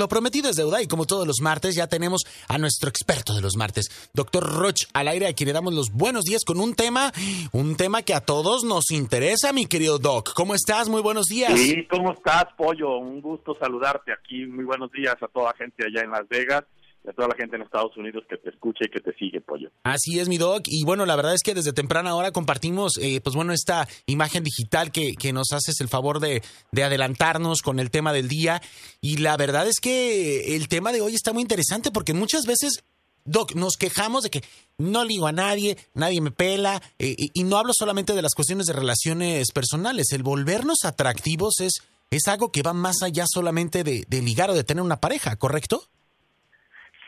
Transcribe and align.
lo 0.00 0.08
prometido 0.08 0.48
es 0.50 0.56
deuda 0.56 0.82
y 0.82 0.88
como 0.88 1.06
todos 1.06 1.26
los 1.26 1.40
martes 1.40 1.76
ya 1.76 1.86
tenemos 1.86 2.22
a 2.48 2.58
nuestro 2.58 2.88
experto 2.88 3.34
de 3.34 3.42
los 3.42 3.56
martes, 3.56 4.10
doctor 4.14 4.42
Roch, 4.42 4.86
al 4.94 5.08
aire 5.08 5.28
a 5.28 5.34
quien 5.34 5.48
le 5.48 5.52
damos 5.52 5.74
los 5.74 5.92
buenos 5.92 6.24
días 6.24 6.42
con 6.44 6.58
un 6.58 6.74
tema, 6.74 7.12
un 7.52 7.76
tema 7.76 8.02
que 8.02 8.14
a 8.14 8.20
todos 8.20 8.64
nos 8.64 8.90
interesa, 8.90 9.52
mi 9.52 9.66
querido 9.66 9.98
Doc. 9.98 10.32
¿Cómo 10.34 10.54
estás? 10.54 10.88
Muy 10.88 11.02
buenos 11.02 11.26
días. 11.26 11.52
Sí, 11.54 11.86
¿cómo 11.88 12.12
estás, 12.12 12.46
Pollo? 12.56 12.96
Un 12.96 13.20
gusto 13.20 13.54
saludarte 13.54 14.12
aquí. 14.12 14.46
Muy 14.46 14.64
buenos 14.64 14.90
días 14.90 15.16
a 15.22 15.28
toda 15.28 15.52
la 15.52 15.56
gente 15.58 15.84
allá 15.86 16.02
en 16.02 16.10
Las 16.10 16.26
Vegas 16.28 16.64
a 17.08 17.12
toda 17.12 17.28
la 17.28 17.34
gente 17.34 17.56
en 17.56 17.62
Estados 17.62 17.96
Unidos 17.96 18.24
que 18.28 18.36
te 18.36 18.50
escucha 18.50 18.84
y 18.84 18.90
que 18.90 19.00
te 19.00 19.12
sigue, 19.14 19.40
Pollo. 19.40 19.70
Así 19.82 20.18
es, 20.18 20.28
mi 20.28 20.38
Doc. 20.38 20.64
Y 20.66 20.84
bueno, 20.84 21.06
la 21.06 21.16
verdad 21.16 21.34
es 21.34 21.42
que 21.42 21.54
desde 21.54 21.72
temprana 21.72 22.14
hora 22.14 22.30
compartimos, 22.30 22.98
eh, 22.98 23.20
pues 23.22 23.34
bueno, 23.34 23.52
esta 23.52 23.88
imagen 24.06 24.44
digital 24.44 24.92
que, 24.92 25.14
que 25.14 25.32
nos 25.32 25.52
haces 25.52 25.80
el 25.80 25.88
favor 25.88 26.20
de, 26.20 26.42
de 26.72 26.84
adelantarnos 26.84 27.62
con 27.62 27.80
el 27.80 27.90
tema 27.90 28.12
del 28.12 28.28
día. 28.28 28.60
Y 29.00 29.18
la 29.18 29.36
verdad 29.36 29.66
es 29.66 29.80
que 29.80 30.56
el 30.56 30.68
tema 30.68 30.92
de 30.92 31.00
hoy 31.00 31.14
está 31.14 31.32
muy 31.32 31.42
interesante 31.42 31.90
porque 31.90 32.12
muchas 32.12 32.44
veces 32.44 32.84
Doc, 33.24 33.54
nos 33.54 33.76
quejamos 33.76 34.24
de 34.24 34.30
que 34.30 34.42
no 34.78 35.04
ligo 35.04 35.26
a 35.26 35.32
nadie, 35.32 35.76
nadie 35.94 36.20
me 36.20 36.30
pela, 36.30 36.82
eh, 36.98 37.14
y, 37.16 37.44
no 37.44 37.58
hablo 37.58 37.72
solamente 37.74 38.14
de 38.14 38.22
las 38.22 38.34
cuestiones 38.34 38.66
de 38.66 38.72
relaciones 38.72 39.52
personales. 39.52 40.12
El 40.12 40.22
volvernos 40.22 40.84
atractivos 40.84 41.60
es, 41.60 41.82
es 42.10 42.28
algo 42.28 42.50
que 42.50 42.62
va 42.62 42.72
más 42.72 43.02
allá 43.02 43.26
solamente 43.28 43.84
de, 43.84 44.04
de 44.08 44.22
ligar 44.22 44.50
o 44.50 44.54
de 44.54 44.64
tener 44.64 44.82
una 44.82 45.00
pareja, 45.00 45.36
¿correcto? 45.36 45.84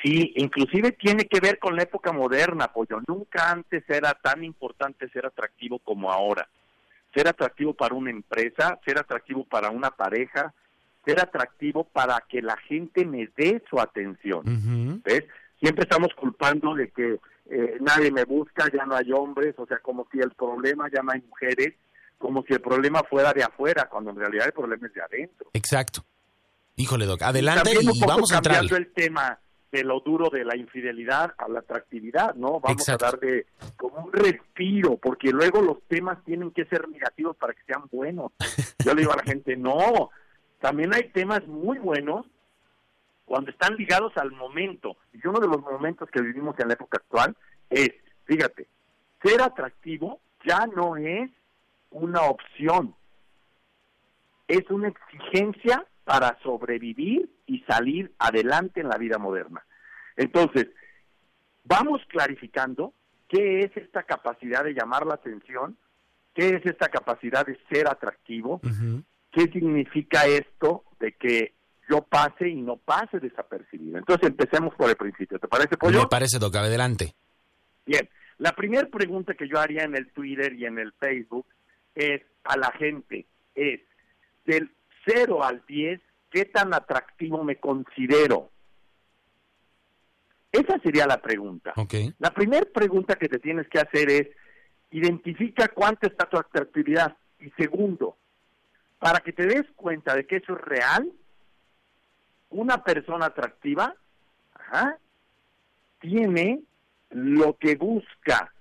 Sí, 0.03 0.33
inclusive 0.37 0.93
tiene 0.93 1.27
que 1.27 1.41
ver 1.41 1.59
con 1.59 1.77
la 1.77 1.85
época 1.85 2.13
moderna, 2.13 2.73
Pollo. 2.73 3.01
Nunca 3.07 3.51
antes 3.51 3.85
era 3.89 4.15
tan 4.15 4.43
importante 4.43 5.09
ser 5.11 5.27
atractivo 5.27 5.79
como 5.79 6.11
ahora. 6.11 6.49
Ser 7.15 7.29
atractivo 7.29 7.73
para 7.73 7.95
una 7.95 8.11
empresa, 8.11 8.81
ser 8.85 8.99
atractivo 8.99 9.45
para 9.45 9.71
una 9.71 9.91
pareja, 9.91 10.53
ser 11.05 11.21
atractivo 11.21 11.85
para 11.85 12.23
que 12.29 12.43
la 12.43 12.57
gente 12.57 13.05
me 13.05 13.29
dé 13.37 13.63
su 13.71 13.79
atención. 13.79 15.03
¿Ves? 15.05 15.25
Siempre 15.61 15.85
estamos 15.85 16.13
culpando 16.15 16.75
de 16.75 16.91
que 16.91 17.21
eh, 17.51 17.77
nadie 17.81 18.11
me 18.11 18.25
busca, 18.25 18.69
ya 18.73 18.85
no 18.85 18.97
hay 18.97 19.13
hombres, 19.13 19.55
o 19.59 19.67
sea, 19.67 19.79
como 19.79 20.09
si 20.11 20.19
el 20.19 20.33
problema 20.33 20.89
ya 20.93 21.03
no 21.03 21.13
hay 21.13 21.21
mujeres, 21.21 21.75
como 22.19 22.43
si 22.43 22.55
el 22.55 22.61
problema 22.61 23.03
fuera 23.09 23.33
de 23.33 23.45
afuera, 23.45 23.89
cuando 23.89 24.11
en 24.11 24.17
realidad 24.17 24.47
el 24.47 24.53
problema 24.53 24.87
es 24.89 24.95
de 24.95 25.03
adentro. 25.03 25.51
Exacto. 25.53 26.05
Híjole, 26.75 27.05
Doc, 27.07 27.23
adelante 27.23 27.71
y 27.81 27.87
poco 27.87 28.07
vamos 28.07 28.33
a 28.33 28.37
entrar. 28.37 28.57
cambiando 28.57 28.77
el 28.77 28.93
tema 28.93 29.39
de 29.73 29.85
lo 29.85 30.01
duro 30.01 30.29
de 30.29 30.45
la 30.45 30.55
infidelidad 30.55 31.35
a 31.39 31.49
la 31.49 31.61
atractividad, 31.61 32.35
¿no? 32.35 32.61
Vamos 32.61 32.83
Exacto. 32.83 33.07
a 33.07 33.11
dar 33.11 33.21
de 33.21 33.47
como 33.77 34.05
un 34.05 34.13
respiro, 34.13 34.99
porque 34.99 35.31
luego 35.31 35.63
los 35.63 35.83
temas 35.89 36.23
tienen 36.25 36.51
que 36.51 36.67
ser 36.67 36.87
negativos 36.89 37.35
para 37.39 37.55
que 37.55 37.63
sean 37.65 37.85
buenos. 37.91 38.33
Yo 38.85 38.95
le 38.95 39.01
digo 39.01 39.13
a 39.13 39.17
la 39.17 39.23
gente, 39.23 39.57
no, 39.57 40.11
también 40.61 40.95
hay 40.95 41.09
temas 41.09 41.47
muy 41.47 41.79
buenos 41.79 42.27
cuando 43.25 43.51
están 43.51 43.77
ligados 43.77 44.13
al 44.19 44.31
momento. 44.33 44.99
Y 45.15 45.27
uno 45.27 45.41
de 45.41 45.49
los 45.49 45.63
momentos 45.63 46.11
que 46.11 46.21
vivimos 46.21 46.55
en 46.59 46.69
la 46.69 46.75
época 46.75 46.99
actual 46.99 47.35
es, 47.71 47.91
fíjate, 48.27 48.69
ser 49.23 49.41
atractivo 49.41 50.21
ya 50.45 50.67
no 50.67 50.99
es 50.99 51.31
una 51.91 52.23
opción, 52.23 52.95
es 54.49 54.69
una 54.71 54.89
exigencia 54.89 55.87
para 56.05 56.39
sobrevivir 56.43 57.31
y 57.47 57.61
salir 57.61 58.13
adelante 58.19 58.81
en 58.81 58.89
la 58.89 58.99
vida 58.99 59.19
moderna. 59.19 59.65
Entonces, 60.17 60.69
vamos 61.65 62.01
clarificando 62.09 62.93
qué 63.29 63.61
es 63.61 63.77
esta 63.77 64.03
capacidad 64.03 64.65
de 64.65 64.75
llamar 64.75 65.07
la 65.07 65.15
atención, 65.15 65.77
qué 66.35 66.51
es 66.57 66.67
esta 66.67 66.89
capacidad 66.89 67.47
de 67.47 67.59
ser 67.71 67.89
atractivo, 67.89 68.61
Ujú. 68.63 69.03
qué 69.31 69.43
significa 69.53 70.27
esto 70.27 70.85
de 70.99 71.13
que 71.13 71.55
yo 71.89 72.03
pase 72.03 72.49
y 72.49 72.61
no 72.61 72.77
pase 72.77 73.21
desapercibido. 73.21 73.99
Entonces 73.99 74.29
empecemos 74.29 74.75
por 74.75 74.89
el 74.89 74.97
principio. 74.97 75.39
¿Te 75.39 75.49
parece, 75.49 75.77
Pollo? 75.77 76.01
Me 76.01 76.07
parece, 76.07 76.39
Doc, 76.39 76.55
adelante. 76.57 77.15
Bien, 77.85 78.09
la 78.39 78.53
primera 78.53 78.87
pregunta 78.89 79.35
que 79.35 79.49
yo 79.49 79.59
haría 79.59 79.85
en 79.85 79.97
el 79.97 80.11
Twitter 80.13 80.53
y 80.55 80.65
en 80.65 80.79
el 80.79 80.93
Facebook 80.93 81.47
es 81.95 82.23
a 82.45 82.57
la 82.57 82.71
gente, 82.73 83.27
es 83.55 83.81
del 84.45 84.71
0 85.05 85.43
al 85.45 85.63
10, 85.67 86.01
¿qué 86.31 86.45
tan 86.47 86.75
atractivo 86.75 87.45
me 87.45 87.57
considero? 87.57 88.51
Esa 90.51 90.79
sería 90.81 91.07
la 91.07 91.21
pregunta. 91.21 91.73
Ok. 91.77 91.95
La 92.19 92.31
primera 92.31 92.67
pregunta 92.67 93.17
que 93.17 93.29
te 93.29 93.39
tienes 93.39 93.67
que 93.69 93.81
hacer 93.81 94.11
es, 94.11 94.29
identifica 94.91 95.69
cuánto 95.69 96.07
está 96.07 96.29
tu 96.29 96.37
atractividad. 96.37 97.17
Y 97.41 97.51
segundo, 97.53 98.17
para 98.99 99.21
que 99.21 99.33
te 99.33 99.47
des 99.47 99.65
cuenta 99.75 100.15
de 100.15 100.27
que 100.27 100.37
eso 100.37 100.53
es 100.53 100.61
real, 100.61 101.11
una 102.51 102.85
persona 102.85 103.27
atractiva 103.27 103.97
ajá, 104.55 104.99
tiene 106.01 106.63
lo 107.11 107.57
que 107.57 107.77
busca. 107.77 108.53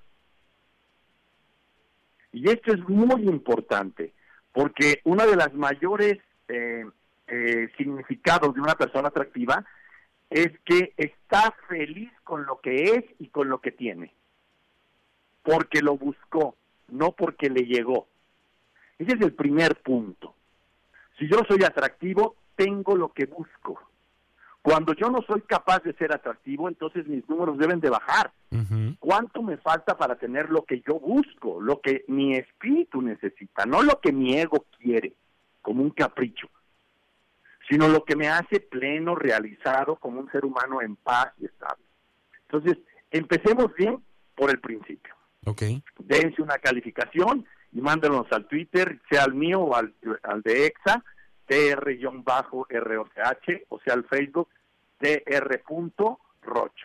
Y 2.31 2.49
esto 2.49 2.73
es 2.73 2.79
muy 2.87 3.23
importante, 3.23 4.13
porque 4.53 5.01
uno 5.03 5.27
de 5.27 5.35
los 5.35 5.53
mayores 5.53 6.17
eh, 6.51 6.85
eh, 7.27 7.69
significados 7.77 8.53
de 8.53 8.61
una 8.61 8.75
persona 8.75 9.07
atractiva 9.07 9.63
es 10.29 10.51
que 10.65 10.93
está 10.97 11.53
feliz 11.67 12.11
con 12.23 12.45
lo 12.45 12.59
que 12.59 12.83
es 12.83 13.05
y 13.19 13.27
con 13.27 13.49
lo 13.49 13.59
que 13.59 13.71
tiene, 13.71 14.13
porque 15.43 15.81
lo 15.81 15.97
buscó, 15.97 16.55
no 16.89 17.11
porque 17.11 17.49
le 17.49 17.65
llegó. 17.65 18.07
Ese 18.97 19.15
es 19.15 19.21
el 19.21 19.33
primer 19.33 19.81
punto. 19.81 20.35
Si 21.17 21.27
yo 21.27 21.39
soy 21.47 21.63
atractivo, 21.63 22.35
tengo 22.55 22.95
lo 22.95 23.13
que 23.13 23.25
busco. 23.25 23.79
Cuando 24.61 24.93
yo 24.93 25.09
no 25.09 25.21
soy 25.23 25.41
capaz 25.41 25.81
de 25.83 25.93
ser 25.93 26.13
atractivo, 26.13 26.67
entonces 26.67 27.07
mis 27.07 27.27
números 27.27 27.57
deben 27.57 27.79
de 27.79 27.89
bajar. 27.89 28.31
¿Cuánto 28.99 29.41
me 29.41 29.57
falta 29.57 29.97
para 29.97 30.15
tener 30.15 30.49
lo 30.49 30.63
que 30.65 30.81
yo 30.81 30.99
busco, 30.99 31.59
lo 31.59 31.81
que 31.81 32.05
mi 32.07 32.35
espíritu 32.35 33.01
necesita, 33.01 33.65
no 33.65 33.81
lo 33.81 33.99
que 33.99 34.11
mi 34.11 34.37
ego 34.37 34.65
quiere, 34.77 35.13
como 35.61 35.83
un 35.83 35.91
capricho, 35.91 36.49
sino 37.69 37.87
lo 37.87 38.03
que 38.03 38.15
me 38.15 38.27
hace 38.27 38.59
pleno, 38.59 39.15
realizado, 39.15 39.95
como 39.95 40.19
un 40.19 40.31
ser 40.31 40.45
humano 40.45 40.81
en 40.81 40.95
paz 40.95 41.33
y 41.39 41.45
estable? 41.45 41.83
Entonces, 42.43 42.77
empecemos 43.11 43.73
bien 43.75 44.03
por 44.35 44.49
el 44.49 44.59
principio. 44.59 45.15
Ok. 45.45 45.63
Dense 45.99 46.41
una 46.41 46.57
calificación 46.57 47.45
y 47.71 47.81
mándenos 47.81 48.27
al 48.31 48.47
Twitter, 48.47 48.99
sea 49.09 49.23
al 49.23 49.33
mío 49.33 49.61
o 49.61 49.75
al, 49.75 49.93
al 50.23 50.41
de 50.41 50.65
EXA, 50.65 51.03
TR-ROCH, 51.47 52.45
o 53.69 53.79
sea 53.79 53.93
al 53.93 54.05
Facebook, 54.05 54.49
TR.Roch. 54.99 56.79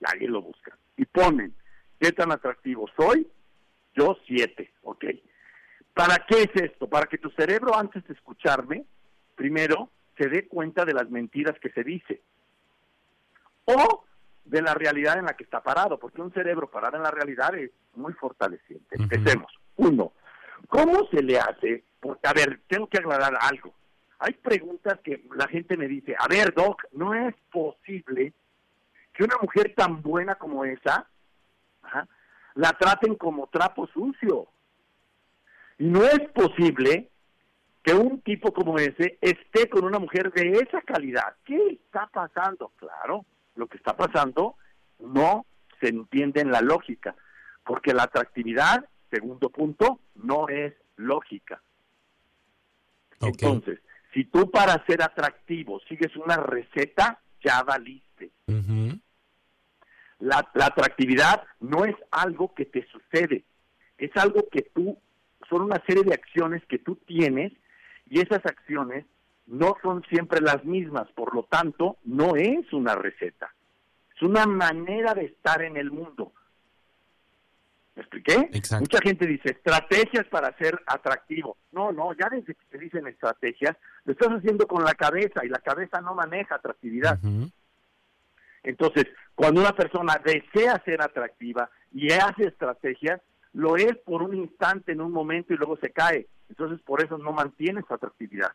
Y 0.00 0.04
ahí 0.06 0.26
lo 0.26 0.42
buscan. 0.42 0.78
Y 0.96 1.04
ponen, 1.06 1.54
¿qué 2.00 2.12
tan 2.12 2.32
atractivo 2.32 2.88
soy? 2.96 3.26
Yo 3.94 4.16
siete, 4.26 4.72
ok. 4.82 5.04
¿Para 5.94 6.26
qué 6.26 6.42
es 6.42 6.50
esto? 6.54 6.88
Para 6.88 7.06
que 7.06 7.18
tu 7.18 7.30
cerebro 7.30 7.76
antes 7.76 8.04
de 8.06 8.14
escucharme, 8.14 8.84
primero, 9.36 9.90
se 10.18 10.28
dé 10.28 10.48
cuenta 10.48 10.84
de 10.84 10.92
las 10.92 11.08
mentiras 11.08 11.58
que 11.60 11.70
se 11.70 11.84
dice. 11.84 12.20
O 13.64 14.04
de 14.44 14.60
la 14.60 14.74
realidad 14.74 15.18
en 15.18 15.24
la 15.24 15.34
que 15.34 15.44
está 15.44 15.62
parado, 15.62 15.98
porque 15.98 16.20
un 16.20 16.32
cerebro 16.32 16.70
parado 16.70 16.96
en 16.96 17.04
la 17.04 17.10
realidad 17.10 17.54
es 17.54 17.70
muy 17.94 18.12
fortaleciente. 18.12 18.96
Empecemos. 18.96 19.52
Uno, 19.76 20.12
¿cómo 20.68 21.06
se 21.10 21.22
le 21.22 21.38
hace? 21.38 21.84
Porque, 22.00 22.28
a 22.28 22.32
ver, 22.32 22.60
tengo 22.66 22.88
que 22.88 22.98
aclarar 22.98 23.38
algo. 23.40 23.72
Hay 24.18 24.34
preguntas 24.34 24.98
que 25.02 25.24
la 25.34 25.48
gente 25.48 25.76
me 25.76 25.88
dice, 25.88 26.14
a 26.18 26.28
ver, 26.28 26.54
Doc, 26.54 26.84
no 26.92 27.14
es 27.14 27.34
posible 27.50 28.32
que 29.12 29.24
una 29.24 29.36
mujer 29.40 29.74
tan 29.76 30.02
buena 30.02 30.34
como 30.34 30.64
esa 30.64 31.06
ajá, 31.82 32.08
la 32.54 32.72
traten 32.72 33.14
como 33.16 33.46
trapo 33.48 33.86
sucio. 33.88 34.48
No 35.78 36.04
es 36.04 36.20
posible 36.30 37.10
que 37.82 37.94
un 37.94 38.20
tipo 38.22 38.52
como 38.52 38.78
ese 38.78 39.18
esté 39.20 39.68
con 39.68 39.84
una 39.84 39.98
mujer 39.98 40.32
de 40.32 40.52
esa 40.52 40.80
calidad. 40.82 41.36
¿Qué 41.44 41.56
está 41.84 42.06
pasando? 42.06 42.72
Claro, 42.76 43.26
lo 43.56 43.66
que 43.66 43.76
está 43.76 43.96
pasando 43.96 44.56
no 45.00 45.44
se 45.80 45.88
entiende 45.88 46.40
en 46.40 46.50
la 46.50 46.62
lógica, 46.62 47.14
porque 47.64 47.92
la 47.92 48.04
atractividad, 48.04 48.88
segundo 49.10 49.50
punto, 49.50 50.00
no 50.14 50.48
es 50.48 50.72
lógica. 50.96 51.60
Ok. 53.20 53.42
Entonces, 53.42 53.80
si 54.14 54.24
tú 54.24 54.50
para 54.50 54.84
ser 54.86 55.02
atractivo 55.02 55.80
sigues 55.88 56.16
una 56.16 56.36
receta, 56.36 57.20
ya 57.42 57.62
valiste. 57.62 58.30
La, 60.20 60.48
la 60.54 60.66
atractividad 60.66 61.42
no 61.60 61.84
es 61.84 61.96
algo 62.10 62.54
que 62.54 62.64
te 62.64 62.86
sucede, 62.86 63.44
es 63.98 64.10
algo 64.16 64.48
que 64.48 64.62
tú, 64.62 64.96
son 65.54 65.66
una 65.66 65.80
serie 65.86 66.02
de 66.02 66.14
acciones 66.14 66.64
que 66.66 66.78
tú 66.78 66.96
tienes 67.06 67.52
y 68.10 68.20
esas 68.20 68.44
acciones 68.44 69.04
no 69.46 69.76
son 69.82 70.02
siempre 70.08 70.40
las 70.40 70.64
mismas, 70.64 71.08
por 71.12 71.32
lo 71.32 71.44
tanto, 71.44 71.96
no 72.04 72.34
es 72.34 72.72
una 72.72 72.96
receta, 72.96 73.54
es 74.16 74.22
una 74.22 74.46
manera 74.46 75.14
de 75.14 75.26
estar 75.26 75.62
en 75.62 75.76
el 75.76 75.92
mundo. 75.92 76.32
¿Me 77.94 78.02
expliqué? 78.02 78.48
Exacto. 78.52 78.80
Mucha 78.80 78.98
gente 79.00 79.26
dice 79.26 79.50
estrategias 79.50 80.26
para 80.26 80.56
ser 80.56 80.82
atractivo. 80.86 81.56
No, 81.70 81.92
no, 81.92 82.12
ya 82.14 82.28
desde 82.28 82.54
que 82.54 82.66
te 82.68 82.78
dicen 82.78 83.06
estrategias, 83.06 83.76
lo 84.04 84.12
estás 84.12 84.30
haciendo 84.30 84.66
con 84.66 84.82
la 84.82 84.94
cabeza 84.94 85.44
y 85.44 85.48
la 85.48 85.60
cabeza 85.60 86.00
no 86.00 86.14
maneja 86.14 86.56
atractividad. 86.56 87.20
Entonces, 88.64 89.06
cuando 89.36 89.60
una 89.60 89.76
persona 89.76 90.20
desea 90.24 90.82
ser 90.84 91.00
atractiva 91.02 91.70
y 91.92 92.10
hace 92.10 92.48
estrategias, 92.48 93.20
lo 93.54 93.76
es 93.76 93.96
por 94.04 94.22
un 94.22 94.34
instante, 94.34 94.92
en 94.92 95.00
un 95.00 95.10
momento 95.12 95.54
y 95.54 95.56
luego 95.56 95.76
se 95.78 95.90
cae. 95.90 96.26
Entonces, 96.48 96.80
por 96.84 97.02
eso 97.02 97.16
no 97.18 97.32
mantiene 97.32 97.82
su 97.88 97.94
atractividad. 97.94 98.52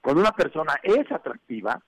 Cuando 0.00 0.20
una 0.20 0.32
persona 0.32 0.74
es 0.82 1.10
atractiva, 1.12 1.80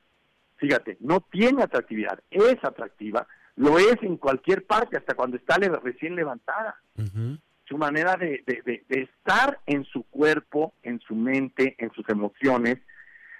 fíjate, 0.56 0.96
no 1.00 1.20
tiene 1.32 1.62
atractividad, 1.64 2.20
es 2.30 2.56
atractiva, 2.62 3.26
lo 3.56 3.78
es 3.78 3.96
en 4.02 4.16
cualquier 4.16 4.64
parte, 4.66 4.96
hasta 4.96 5.14
cuando 5.14 5.36
está 5.36 5.56
recién 5.58 6.14
levantada. 6.14 6.76
Su 7.66 7.78
manera 7.78 8.14
de, 8.16 8.44
de- 8.46 8.62
de- 8.64 8.84
de 8.88 9.02
estar 9.02 9.58
en 9.66 9.84
su 9.86 10.02
cuerpo, 10.04 10.74
en 10.82 11.00
su 11.00 11.14
mente, 11.14 11.74
en 11.78 11.90
sus 11.92 12.06
emociones, 12.08 12.78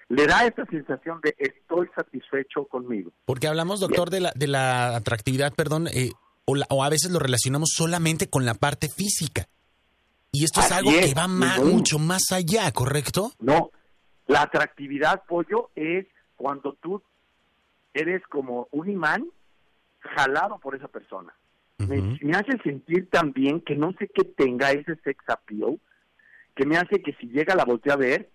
le 0.08 0.26
da 0.26 0.46
esta 0.46 0.64
sensación 0.66 1.20
de 1.22 1.34
estoy 1.38 1.88
satisfecho 1.94 2.64
conmigo. 2.66 3.10
Porque 3.26 3.48
hablamos, 3.48 3.80
doctor, 3.80 4.10
de 4.10 4.20
la, 4.20 4.32
de 4.34 4.46
la 4.46 4.96
atractividad, 4.96 5.52
perdón, 5.54 5.88
eh, 5.88 6.10
o, 6.46 6.54
la- 6.54 6.66
o 6.70 6.84
a 6.84 6.88
veces 6.88 7.10
lo 7.10 7.18
relacionamos 7.18 7.70
solamente 7.74 8.28
con 8.28 8.44
la 8.44 8.54
parte 8.54 8.88
física. 8.88 9.46
Y 10.32 10.44
esto 10.44 10.60
es 10.60 10.72
algo 10.72 10.90
es, 10.90 11.06
que 11.06 11.14
va 11.14 11.26
bien. 11.28 11.74
mucho 11.74 11.98
más 11.98 12.32
allá, 12.32 12.70
¿correcto? 12.72 13.32
No, 13.38 13.70
la 14.26 14.42
atractividad, 14.42 15.22
pollo, 15.28 15.70
es 15.76 16.06
cuando 16.36 16.72
tú 16.82 17.02
eres 17.92 18.22
como 18.28 18.66
un 18.72 18.90
imán 18.90 19.24
jalado 20.00 20.58
por 20.58 20.74
esa 20.74 20.88
persona. 20.88 21.32
Me, 21.78 22.36
hace 22.36 22.56
sentir 22.62 23.08
también 23.10 23.60
que 23.60 23.74
no 23.76 23.92
sé 23.98 24.08
qué 24.14 24.24
tenga 24.24 24.70
ese 24.72 24.96
sex 25.04 25.22
appeal, 25.28 25.78
que 26.54 26.66
me 26.66 26.76
hace 26.76 27.02
que 27.02 27.12
si 27.14 27.26
llega 27.28 27.54
la 27.54 27.64
voltea 27.64 27.94
a 27.94 27.96
ver 27.96 28.30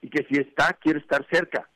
y 0.00 0.08
que 0.08 0.24
si 0.28 0.36
está, 0.40 0.72
quiero 0.74 0.98
estar 0.98 1.26
cerca. 1.30 1.68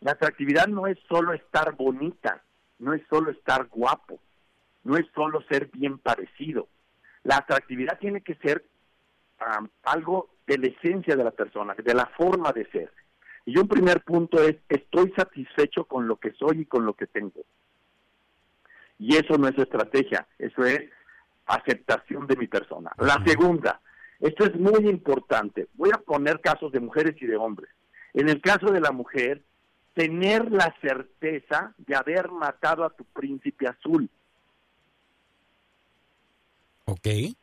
La 0.00 0.12
atractividad 0.12 0.66
no 0.68 0.86
es 0.86 0.98
solo 1.08 1.32
estar 1.34 1.76
bonita, 1.76 2.42
no 2.78 2.94
es 2.94 3.02
solo 3.10 3.30
estar 3.30 3.68
guapo, 3.68 4.18
no 4.84 4.96
es 4.96 5.06
solo 5.14 5.42
ser 5.48 5.68
bien 5.72 5.98
parecido. 5.98 6.68
La 7.22 7.36
atractividad 7.36 7.98
tiene 7.98 8.22
que 8.22 8.34
ser 8.36 8.64
am, 9.38 9.68
algo 9.84 10.30
de 10.46 10.58
la 10.58 10.66
esencia 10.68 11.16
de 11.16 11.24
la 11.24 11.30
persona, 11.30 11.74
de 11.74 11.94
la 11.94 12.06
forma 12.06 12.52
de 12.52 12.66
ser. 12.70 12.90
Y 13.44 13.58
un 13.58 13.68
primer 13.68 14.02
punto 14.02 14.42
es, 14.42 14.56
estoy 14.68 15.12
satisfecho 15.16 15.84
con 15.84 16.06
lo 16.06 16.16
que 16.16 16.32
soy 16.32 16.60
y 16.60 16.66
con 16.66 16.84
lo 16.84 16.94
que 16.94 17.06
tengo. 17.06 17.40
Y 18.98 19.16
eso 19.16 19.38
no 19.38 19.48
es 19.48 19.58
estrategia, 19.58 20.26
eso 20.38 20.64
es 20.64 20.90
aceptación 21.46 22.26
de 22.26 22.36
mi 22.36 22.46
persona. 22.46 22.92
La 22.98 23.22
segunda, 23.24 23.80
esto 24.20 24.44
es 24.44 24.54
muy 24.56 24.88
importante. 24.88 25.68
Voy 25.74 25.90
a 25.92 25.98
poner 25.98 26.40
casos 26.40 26.70
de 26.72 26.80
mujeres 26.80 27.16
y 27.20 27.26
de 27.26 27.36
hombres. 27.36 27.70
En 28.12 28.28
el 28.28 28.40
caso 28.40 28.66
de 28.70 28.80
la 28.80 28.92
mujer, 28.92 29.42
tener 29.94 30.50
la 30.50 30.74
certeza 30.80 31.74
de 31.78 31.96
haber 31.96 32.30
matado 32.30 32.84
a 32.84 32.90
tu 32.90 33.04
príncipe 33.04 33.66
azul 33.66 34.08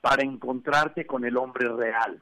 Para 0.01 0.23
encontrarte 0.23 1.05
con 1.05 1.25
el 1.25 1.37
hombre 1.37 1.67
real. 1.69 2.21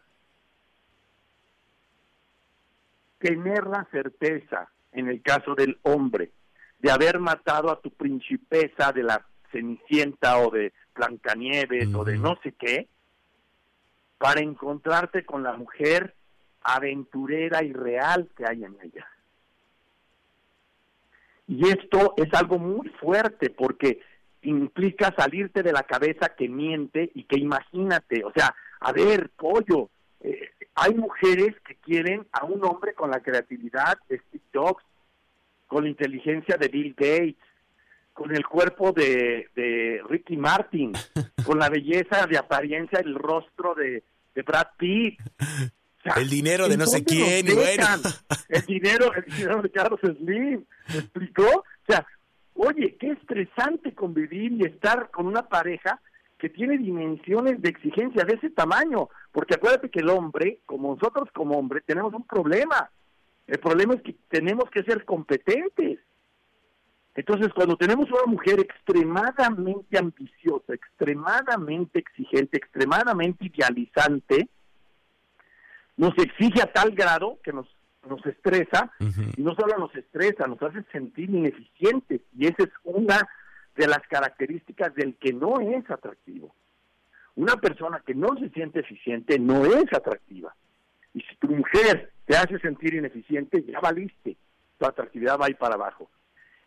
Tener 3.19 3.65
la 3.65 3.87
certeza, 3.91 4.69
en 4.91 5.07
el 5.09 5.21
caso 5.21 5.55
del 5.55 5.79
hombre, 5.83 6.31
de 6.79 6.91
haber 6.91 7.19
matado 7.19 7.71
a 7.71 7.81
tu 7.81 7.91
principesa 7.91 8.91
de 8.91 9.03
la 9.03 9.25
Cenicienta 9.51 10.37
o 10.39 10.51
de 10.51 10.73
Blancanieves 10.93 11.93
o 11.93 12.03
de 12.03 12.17
no 12.17 12.37
sé 12.43 12.51
qué, 12.51 12.87
para 14.17 14.41
encontrarte 14.41 15.25
con 15.25 15.43
la 15.43 15.53
mujer 15.53 16.15
aventurera 16.61 17.63
y 17.63 17.73
real 17.73 18.29
que 18.35 18.45
hay 18.45 18.63
en 18.63 18.77
ella. 18.81 19.07
Y 21.47 21.67
esto 21.67 22.15
es 22.17 22.33
algo 22.33 22.57
muy 22.57 22.89
fuerte 22.89 23.49
porque 23.51 24.01
implica 24.45 25.13
salirte 25.17 25.63
de 25.63 25.73
la 25.73 25.83
cabeza 25.83 26.29
que 26.35 26.47
miente 26.47 27.11
y 27.13 27.23
que 27.23 27.37
imagínate, 27.37 28.23
o 28.23 28.31
sea, 28.35 28.55
a 28.79 28.91
ver, 28.91 29.29
pollo, 29.35 29.89
eh, 30.21 30.51
hay 30.75 30.93
mujeres 30.93 31.55
que 31.65 31.75
quieren 31.75 32.27
a 32.31 32.45
un 32.45 32.63
hombre 32.65 32.93
con 32.93 33.11
la 33.11 33.21
creatividad 33.21 33.97
de 34.09 34.19
Steve 34.19 34.43
Jobs, 34.53 34.83
con 35.67 35.83
la 35.83 35.89
inteligencia 35.89 36.57
de 36.57 36.67
Bill 36.67 36.93
Gates, 36.97 37.35
con 38.13 38.33
el 38.35 38.45
cuerpo 38.45 38.91
de, 38.91 39.49
de 39.55 40.01
Ricky 40.09 40.37
Martin, 40.37 40.93
con 41.45 41.59
la 41.59 41.69
belleza 41.69 42.27
de 42.27 42.37
apariencia 42.37 42.99
del 42.99 43.15
rostro 43.15 43.75
de, 43.75 44.03
de 44.33 44.41
Brad 44.41 44.67
Pitt. 44.77 45.19
O 45.19 46.01
sea, 46.03 46.13
El 46.21 46.29
dinero 46.29 46.67
de 46.67 46.75
¿en 46.75 46.79
no 46.79 46.85
sé 46.85 47.03
quién, 47.03 47.47
y 47.47 47.53
bueno. 47.53 47.85
El 48.49 48.65
dinero, 48.65 49.11
el 49.13 49.25
dinero 49.25 49.61
de 49.61 49.71
Carlos 49.71 49.99
Slim, 50.01 50.65
¿me 50.89 50.99
explicó? 50.99 51.47
O 51.47 51.85
sea, 51.87 52.05
oye, 52.55 52.95
qué 52.99 53.11
estresante 53.11 53.93
convivir 53.93 54.53
y 54.53 54.63
estar 54.63 55.11
con 55.11 55.27
una 55.27 55.47
pareja 55.47 56.01
que 56.37 56.49
tiene 56.49 56.77
dimensiones 56.77 57.61
de 57.61 57.69
exigencia 57.69 58.23
de 58.23 58.35
ese 58.35 58.49
tamaño, 58.49 59.09
porque 59.31 59.55
acuérdate 59.55 59.89
que 59.89 59.99
el 59.99 60.09
hombre, 60.09 60.59
como 60.65 60.95
nosotros 60.95 61.29
como 61.33 61.57
hombre, 61.57 61.81
tenemos 61.81 62.13
un 62.13 62.23
problema. 62.23 62.89
El 63.47 63.59
problema 63.59 63.93
es 63.93 64.01
que 64.01 64.15
tenemos 64.29 64.69
que 64.69 64.83
ser 64.83 65.05
competentes. 65.05 65.99
Entonces, 67.13 67.53
cuando 67.53 67.77
tenemos 67.77 68.11
una 68.11 68.25
mujer 68.25 68.59
extremadamente 68.59 69.97
ambiciosa, 69.97 70.73
extremadamente 70.73 71.99
exigente, 71.99 72.57
extremadamente 72.57 73.45
idealizante, 73.45 74.49
nos 75.95 76.13
exige 76.17 76.61
a 76.61 76.71
tal 76.71 76.91
grado 76.91 77.39
que 77.41 77.53
nos, 77.53 77.67
nos 78.07 78.25
estresa, 78.25 78.91
y 78.99 79.41
no 79.41 79.55
solo 79.55 79.77
nos 79.77 79.95
estresa, 79.95 80.47
nos 80.47 80.61
hace 80.61 80.83
sentir 80.91 81.29
ineficientes, 81.29 82.21
y 82.37 82.47
esa 82.47 82.63
es 82.63 82.69
una 82.83 83.27
de 83.75 83.87
las 83.87 84.01
características 84.07 84.93
del 84.95 85.15
que 85.15 85.33
no 85.33 85.59
es 85.59 85.89
atractivo. 85.89 86.53
Una 87.35 87.57
persona 87.57 88.01
que 88.05 88.15
no 88.15 88.29
se 88.39 88.49
siente 88.49 88.79
eficiente 88.79 89.37
no 89.37 89.65
es 89.65 89.91
atractiva. 89.91 90.55
Y 91.13 91.21
si 91.21 91.35
tu 91.37 91.47
mujer 91.49 92.11
te 92.25 92.37
hace 92.37 92.59
sentir 92.59 92.93
ineficiente, 92.93 93.63
ya 93.63 93.79
valiste. 93.79 94.37
Tu 94.77 94.85
atractividad 94.85 95.37
va 95.39 95.47
a 95.47 95.49
ir 95.49 95.57
para 95.57 95.75
abajo. 95.75 96.09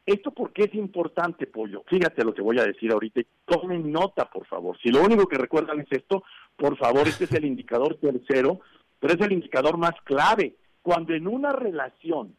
¿Esto 0.05 0.31
por 0.31 0.53
qué 0.53 0.65
es 0.65 0.75
importante, 0.75 1.47
Pollo? 1.47 1.85
Fíjate 1.87 2.25
lo 2.25 2.35
que 2.35 2.41
voy 2.41 2.59
a 2.59 2.65
decir 2.65 2.91
ahorita. 2.91 3.21
Tomen 3.45 3.93
nota, 3.93 4.25
por 4.31 4.47
favor. 4.47 4.79
Si 4.79 4.89
lo 4.89 5.03
único 5.03 5.27
que 5.27 5.37
recuerdan 5.37 5.81
es 5.81 5.87
esto, 5.91 6.25
por 6.57 6.79
favor, 6.79 7.07
este 7.07 7.25
es 7.25 7.33
el 7.33 7.45
indicador 7.45 7.99
tercero, 8.01 8.61
pero 8.99 9.13
es 9.13 9.21
el 9.21 9.33
indicador 9.33 9.77
más 9.77 9.93
clave. 10.05 10.55
Cuando 10.89 11.13
en 11.13 11.29
una 11.29 11.53
relación 11.53 12.35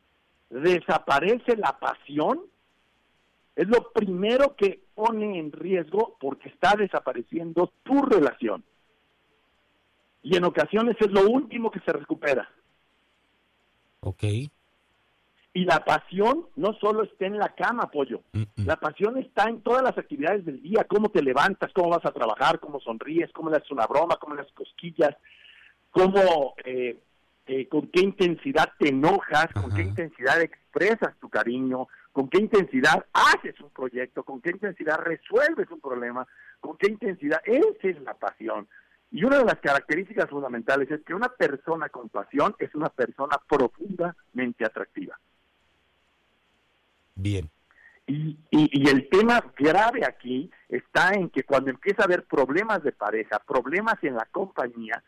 desaparece 0.49 1.55
la 1.55 1.77
pasión, 1.77 2.41
es 3.55 3.67
lo 3.67 3.91
primero 3.91 4.55
que 4.55 4.79
pone 4.95 5.37
en 5.37 5.51
riesgo 5.51 6.17
porque 6.19 6.49
está 6.49 6.73
desapareciendo 6.75 7.71
tu 7.83 8.01
relación. 8.01 8.63
Y 10.23 10.35
en 10.35 10.45
ocasiones 10.45 10.97
es 10.99 11.11
lo 11.11 11.29
último 11.29 11.69
que 11.69 11.79
se 11.81 11.93
recupera. 11.93 12.49
Ok. 13.99 14.23
Y 14.23 15.65
la 15.65 15.85
pasión 15.85 16.47
no 16.55 16.73
solo 16.81 17.03
está 17.03 17.27
en 17.27 17.37
la 17.37 17.49
cama, 17.49 17.91
pollo. 17.91 18.23
Mm, 18.33 18.39
mm. 18.39 18.65
La 18.65 18.77
pasión 18.77 19.19
está 19.19 19.47
en 19.47 19.61
todas 19.61 19.83
las 19.83 19.95
actividades 19.95 20.43
del 20.43 20.59
día, 20.63 20.85
cómo 20.85 21.09
te 21.09 21.21
levantas, 21.21 21.71
cómo 21.71 21.89
vas 21.89 22.03
a 22.03 22.11
trabajar, 22.11 22.59
cómo 22.59 22.79
sonríes, 22.79 23.31
cómo 23.31 23.51
le 23.51 23.57
haces 23.57 23.69
una 23.69 23.85
broma, 23.85 24.17
cómo 24.19 24.33
le 24.33 24.41
haces 24.41 24.53
cosquillas, 24.53 25.15
cómo, 25.91 26.55
eh, 26.65 26.97
eh, 27.51 27.67
con 27.67 27.87
qué 27.87 28.01
intensidad 28.01 28.73
te 28.77 28.89
enojas, 28.89 29.47
con 29.53 29.73
qué 29.73 29.81
intensidad 29.81 30.39
expresas 30.39 31.17
tu 31.19 31.29
cariño, 31.29 31.87
con 32.11 32.29
qué 32.29 32.37
intensidad 32.37 33.07
haces 33.11 33.59
un 33.59 33.71
proyecto, 33.71 34.21
con 34.21 34.39
qué 34.39 34.51
intensidad 34.51 34.99
resuelves 34.99 35.67
un 35.71 35.81
problema, 35.81 36.27
con 36.59 36.77
qué 36.77 36.91
intensidad, 36.91 37.41
esa 37.43 37.87
es 37.87 37.99
la 38.01 38.13
pasión. 38.13 38.67
Y 39.09 39.23
una 39.23 39.39
de 39.39 39.45
las 39.45 39.57
características 39.61 40.29
fundamentales 40.29 40.91
es 40.91 41.01
que 41.01 41.15
una 41.15 41.29
persona 41.29 41.89
con 41.89 42.09
pasión 42.09 42.55
es 42.59 42.75
una 42.75 42.89
persona 42.89 43.39
profundamente 43.49 44.63
atractiva. 44.63 45.19
Bien. 47.15 47.49
Y, 48.05 48.37
y, 48.51 48.83
y 48.83 48.89
el 48.89 49.09
tema 49.09 49.43
grave 49.57 50.05
aquí 50.05 50.51
está 50.67 51.13
en 51.13 51.31
que 51.31 51.41
cuando 51.41 51.71
empieza 51.71 52.03
a 52.03 52.05
haber 52.05 52.25
problemas 52.25 52.83
de 52.83 52.91
pareja, 52.91 53.39
problemas 53.39 53.95
en 54.03 54.13
la 54.13 54.25
compañía, 54.25 55.03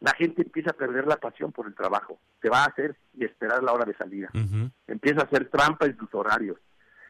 la 0.00 0.12
gente 0.14 0.42
empieza 0.42 0.70
a 0.70 0.74
perder 0.74 1.06
la 1.06 1.16
pasión 1.16 1.52
por 1.52 1.66
el 1.66 1.74
trabajo. 1.74 2.18
Se 2.40 2.48
va 2.48 2.64
a 2.64 2.66
hacer 2.66 2.96
y 3.14 3.24
esperar 3.24 3.62
la 3.62 3.72
hora 3.72 3.84
de 3.84 3.94
salida. 3.94 4.30
Empieza 4.86 5.20
a 5.20 5.24
hacer 5.24 5.48
trampa 5.48 5.86
en 5.86 5.96
sus 5.98 6.12
horarios. 6.14 6.58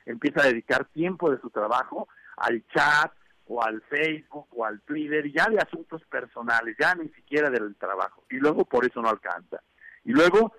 Empieza 0.06 0.42
a 0.42 0.46
dedicar 0.46 0.86
tiempo 0.86 1.30
de 1.30 1.40
su 1.40 1.50
trabajo 1.50 2.08
al 2.36 2.64
chat 2.74 3.12
o 3.46 3.62
al 3.62 3.82
Facebook 3.82 4.46
o 4.56 4.64
al 4.64 4.80
Twitter, 4.82 5.30
ya 5.30 5.46
de 5.46 5.58
asuntos 5.58 6.02
personales, 6.06 6.76
ya 6.78 6.94
ni 6.94 7.08
siquiera 7.10 7.50
del 7.50 7.76
trabajo. 7.76 8.24
Y 8.30 8.36
luego 8.36 8.64
por 8.64 8.84
eso 8.84 9.00
no 9.00 9.08
alcanza. 9.08 9.62
Y 10.04 10.12
luego 10.12 10.52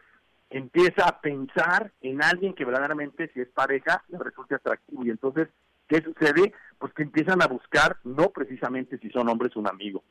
empieza 0.50 1.08
a 1.08 1.20
pensar 1.22 1.92
en 2.02 2.24
alguien 2.24 2.54
que 2.54 2.66
verdaderamente, 2.66 3.30
si 3.34 3.42
es 3.42 3.50
pareja, 3.50 4.04
le 4.08 4.20
resulte 4.20 4.56
atractivo. 4.56 5.06
Y 5.06 5.10
entonces 5.10 5.50
¿Qué 5.92 6.02
sucede? 6.02 6.54
Pues 6.80 6.94
que 6.94 7.04
empiezan 7.04 7.42
a 7.42 7.48
buscar, 7.48 7.98
no 8.06 8.30
precisamente 8.30 8.98
si 9.00 9.10
son 9.10 9.28
hombres, 9.28 9.58
un 9.58 9.68
amigo. 9.68 10.06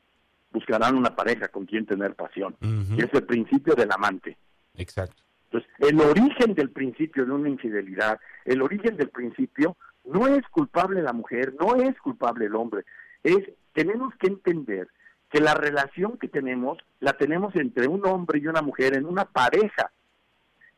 Buscarán 0.51 0.95
una 0.95 1.15
pareja 1.15 1.47
con 1.47 1.65
quien 1.65 1.85
tener 1.85 2.15
pasión. 2.15 2.55
Y 2.61 3.01
es 3.01 3.13
el 3.13 3.23
principio 3.23 3.73
del 3.75 3.91
amante. 3.91 4.37
Exacto. 4.75 5.21
Entonces, 5.45 5.69
el 5.79 5.99
origen 5.99 6.53
del 6.55 6.69
principio 6.69 7.25
de 7.25 7.31
una 7.31 7.49
infidelidad, 7.49 8.19
el 8.45 8.61
origen 8.61 8.95
del 8.95 9.09
principio, 9.09 9.75
no 10.05 10.27
es 10.27 10.47
culpable 10.49 11.01
la 11.01 11.13
mujer, 11.13 11.53
no 11.59 11.75
es 11.75 11.97
culpable 11.99 12.45
el 12.45 12.55
hombre. 12.55 12.85
Es, 13.23 13.39
tenemos 13.73 14.13
que 14.15 14.27
entender 14.27 14.87
que 15.29 15.39
la 15.39 15.53
relación 15.53 16.17
que 16.17 16.27
tenemos 16.27 16.77
la 16.99 17.13
tenemos 17.13 17.55
entre 17.55 17.87
un 17.87 18.05
hombre 18.05 18.39
y 18.39 18.47
una 18.47 18.61
mujer 18.61 18.95
en 18.95 19.05
una 19.05 19.25
pareja. 19.25 19.91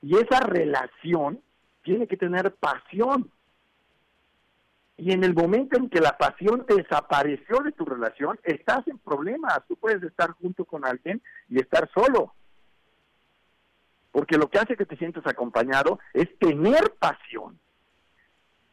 Y 0.02 0.18
esa 0.18 0.40
relación 0.42 1.40
tiene 1.84 2.08
que 2.08 2.18
tener 2.18 2.54
pasión. 2.54 3.30
Y 4.98 5.12
en 5.12 5.24
el 5.24 5.34
momento 5.34 5.78
en 5.78 5.90
que 5.90 6.00
la 6.00 6.18
pasión 6.18 6.66
desapareció 6.68 7.60
de 7.64 7.72
tu 7.72 7.84
relación, 7.84 8.40
estás 8.44 8.88
en 8.88 9.00
problemas. 9.00 9.60
Tú 9.68 9.76
puedes 9.76 10.04
estar 10.04 10.32
junto 10.32 10.66
con 10.66 10.86
alguien 10.86 11.22
y 11.50 11.60
estar 11.60 11.90
solo. 11.94 12.34
Porque 14.12 14.38
lo 14.38 14.50
que 14.50 14.60
hace 14.60 14.78
que 14.78 14.86
te 14.86 14.96
sientas 14.98 15.26
acompañado 15.26 16.00
es 16.14 16.28
tener 16.38 16.94
pasión. 17.00 17.60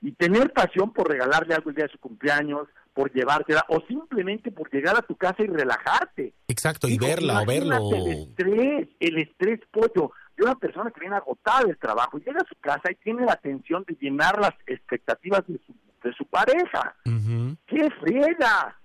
Y 0.03 0.13
tener 0.13 0.53
pasión 0.53 0.93
por 0.93 1.09
regalarle 1.09 1.55
algo 1.55 1.71
el 1.71 1.77
día 1.77 1.87
de 1.87 1.93
su 1.93 1.99
cumpleaños, 1.99 2.69
por 2.93 3.13
llevártela, 3.13 3.65
o 3.69 3.81
simplemente 3.87 4.51
por 4.51 4.71
llegar 4.71 4.97
a 4.97 5.03
tu 5.03 5.17
casa 5.17 5.43
y 5.43 5.47
relajarte. 5.47 6.35
Exacto, 6.49 6.89
y 6.89 6.99
verla 6.99 7.43
o 7.43 7.47
verlo. 7.47 7.91
El 7.95 8.13
estrés, 8.13 8.89
el 8.99 9.19
estrés 9.19 9.61
pollo 9.71 10.13
de 10.37 10.45
una 10.45 10.55
persona 10.57 10.91
que 10.91 11.01
viene 11.01 11.17
agotada 11.17 11.65
del 11.65 11.79
trabajo, 11.79 12.19
y 12.19 12.25
llega 12.25 12.41
a 12.41 12.49
su 12.49 12.57
casa 12.61 12.91
y 12.91 12.95
tiene 12.97 13.25
la 13.25 13.33
atención 13.33 13.85
de 13.87 13.97
llenar 14.01 14.39
las 14.41 14.55
expectativas 14.67 15.47
de 15.47 15.59
su, 15.67 15.75
de 16.03 16.13
su 16.15 16.25
pareja. 16.27 16.97
¡Qué 17.67 17.89
friega! 18.01 18.77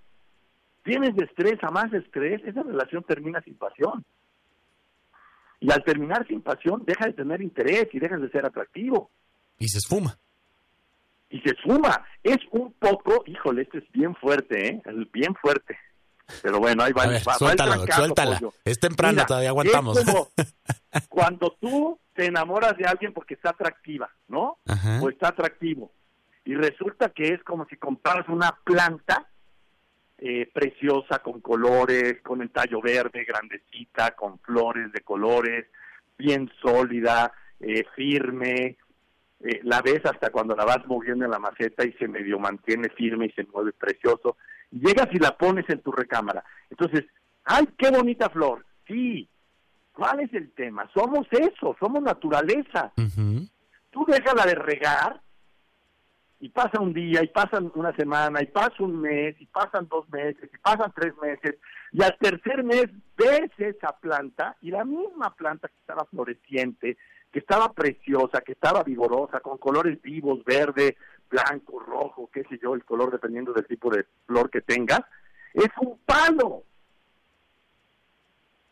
Tienes 0.84 1.16
estrés 1.16 1.58
a 1.62 1.70
más 1.70 1.92
estrés, 1.92 2.40
esa 2.44 2.62
relación 2.62 3.02
termina 3.04 3.40
sin 3.42 3.56
pasión. 3.56 4.04
Y 5.58 5.72
al 5.72 5.82
terminar 5.82 6.26
sin 6.28 6.42
pasión, 6.42 6.84
deja 6.86 7.06
de 7.06 7.14
tener 7.14 7.42
interés 7.42 7.88
y 7.92 7.98
dejas 7.98 8.20
de 8.20 8.30
ser 8.30 8.46
atractivo. 8.46 9.10
Y 9.58 9.68
se 9.68 9.78
esfuma 9.78 10.16
y 11.30 11.40
se 11.40 11.54
suma. 11.62 12.04
Es 12.22 12.38
un 12.50 12.72
poco, 12.74 13.24
híjole, 13.26 13.62
esto 13.62 13.78
es 13.78 13.84
bien 13.92 14.14
fuerte, 14.14 14.68
¿eh? 14.68 14.82
Es 14.84 15.12
bien 15.12 15.34
fuerte. 15.34 15.76
Pero 16.42 16.58
bueno, 16.58 16.82
ahí 16.82 16.92
va, 16.92 17.04
suéltala, 17.38 17.78
suéltala. 17.94 18.40
Es 18.64 18.80
temprano, 18.80 19.24
todavía 19.26 19.50
aguantamos. 19.50 19.98
cuando 21.08 21.56
tú 21.60 21.98
te 22.14 22.26
enamoras 22.26 22.76
de 22.76 22.84
alguien 22.84 23.12
porque 23.12 23.34
está 23.34 23.50
atractiva, 23.50 24.10
¿no? 24.28 24.58
O 25.00 25.08
está 25.08 25.28
atractivo. 25.28 25.92
Y 26.46 26.54
resulta 26.54 27.08
que 27.08 27.34
es 27.34 27.42
como 27.42 27.66
si 27.66 27.76
compraras 27.76 28.28
una 28.28 28.56
planta 28.64 29.28
eh, 30.16 30.48
preciosa, 30.54 31.18
con 31.18 31.40
colores, 31.40 32.22
con 32.22 32.40
el 32.40 32.50
tallo 32.50 32.80
verde, 32.80 33.24
grandecita, 33.24 34.12
con 34.12 34.38
flores 34.38 34.92
de 34.92 35.00
colores, 35.00 35.66
bien 36.16 36.48
sólida, 36.62 37.32
eh, 37.58 37.84
firme, 37.96 38.76
eh, 39.40 39.60
la 39.64 39.82
ves 39.82 40.06
hasta 40.06 40.30
cuando 40.30 40.54
la 40.54 40.64
vas 40.64 40.86
moviendo 40.86 41.24
en 41.24 41.32
la 41.32 41.40
maceta 41.40 41.84
y 41.84 41.92
se 41.94 42.06
medio 42.06 42.38
mantiene 42.38 42.90
firme 42.90 43.26
y 43.26 43.32
se 43.32 43.44
mueve 43.52 43.72
precioso. 43.72 44.36
Llegas 44.70 45.08
y 45.10 45.18
la 45.18 45.36
pones 45.36 45.68
en 45.68 45.80
tu 45.80 45.90
recámara. 45.90 46.44
Entonces, 46.70 47.06
¡ay, 47.44 47.68
qué 47.76 47.90
bonita 47.90 48.30
flor! 48.30 48.64
Sí. 48.86 49.28
¿Cuál 49.92 50.20
es 50.20 50.32
el 50.32 50.52
tema? 50.52 50.88
Somos 50.94 51.26
eso, 51.32 51.74
somos 51.80 52.02
naturaleza. 52.02 52.92
Tú 53.90 54.04
déjala 54.06 54.46
de 54.46 54.54
regar 54.54 55.25
y 56.38 56.50
pasa 56.50 56.80
un 56.80 56.92
día, 56.92 57.22
y 57.22 57.28
pasa 57.28 57.58
una 57.74 57.94
semana, 57.96 58.42
y 58.42 58.46
pasa 58.46 58.74
un 58.80 59.00
mes, 59.00 59.34
y 59.40 59.46
pasan 59.46 59.88
dos 59.88 60.08
meses, 60.10 60.50
y 60.52 60.58
pasan 60.58 60.92
tres 60.94 61.14
meses, 61.20 61.56
y 61.92 62.02
al 62.02 62.16
tercer 62.18 62.62
mes 62.62 62.86
ves 63.16 63.50
esa 63.56 63.96
planta 63.98 64.56
y 64.60 64.70
la 64.70 64.84
misma 64.84 65.34
planta 65.34 65.68
que 65.68 65.78
estaba 65.80 66.04
floreciente, 66.04 66.98
que 67.32 67.38
estaba 67.38 67.72
preciosa, 67.72 68.42
que 68.42 68.52
estaba 68.52 68.82
vigorosa, 68.82 69.40
con 69.40 69.58
colores 69.58 70.00
vivos, 70.02 70.44
verde, 70.44 70.96
blanco, 71.30 71.80
rojo, 71.80 72.30
qué 72.32 72.44
sé 72.44 72.58
yo, 72.62 72.74
el 72.74 72.84
color 72.84 73.10
dependiendo 73.10 73.52
del 73.52 73.66
tipo 73.66 73.90
de 73.90 74.04
flor 74.26 74.50
que 74.50 74.60
tengas, 74.60 75.00
es 75.54 75.70
un 75.80 75.98
palo. 76.04 76.62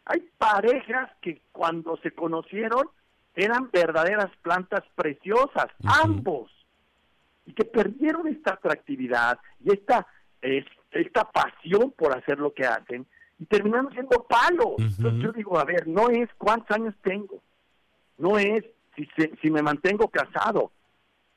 Hay 0.04 0.21
parejas 0.37 1.11
que 1.23 1.40
cuando 1.50 1.97
se 1.99 2.11
conocieron 2.11 2.90
eran 3.35 3.71
verdaderas 3.73 4.30
plantas 4.42 4.85
preciosas, 4.94 5.68
ambos, 5.85 6.50
y 7.47 7.53
que 7.53 7.65
perdieron 7.65 8.27
esta 8.29 8.55
atractividad 8.55 9.39
y 9.65 9.73
esta, 9.73 10.07
esta 10.41 11.31
pasión 11.31 11.93
por 11.97 12.17
hacer 12.17 12.39
lo 12.39 12.53
que 12.53 12.65
hacen 12.65 13.07
y 13.39 13.47
terminaron 13.47 13.93
siendo 13.93 14.25
palos. 14.25 14.75
Entonces 14.79 15.23
yo 15.23 15.33
digo, 15.33 15.59
a 15.59 15.65
ver, 15.65 15.87
no 15.87 16.09
es 16.09 16.29
cuántos 16.39 16.77
años 16.77 16.95
tengo, 17.03 17.43
no 18.19 18.39
es 18.39 18.65
si, 18.97 19.09
si 19.43 19.51
me 19.51 19.63
mantengo 19.63 20.09
casado, 20.09 20.71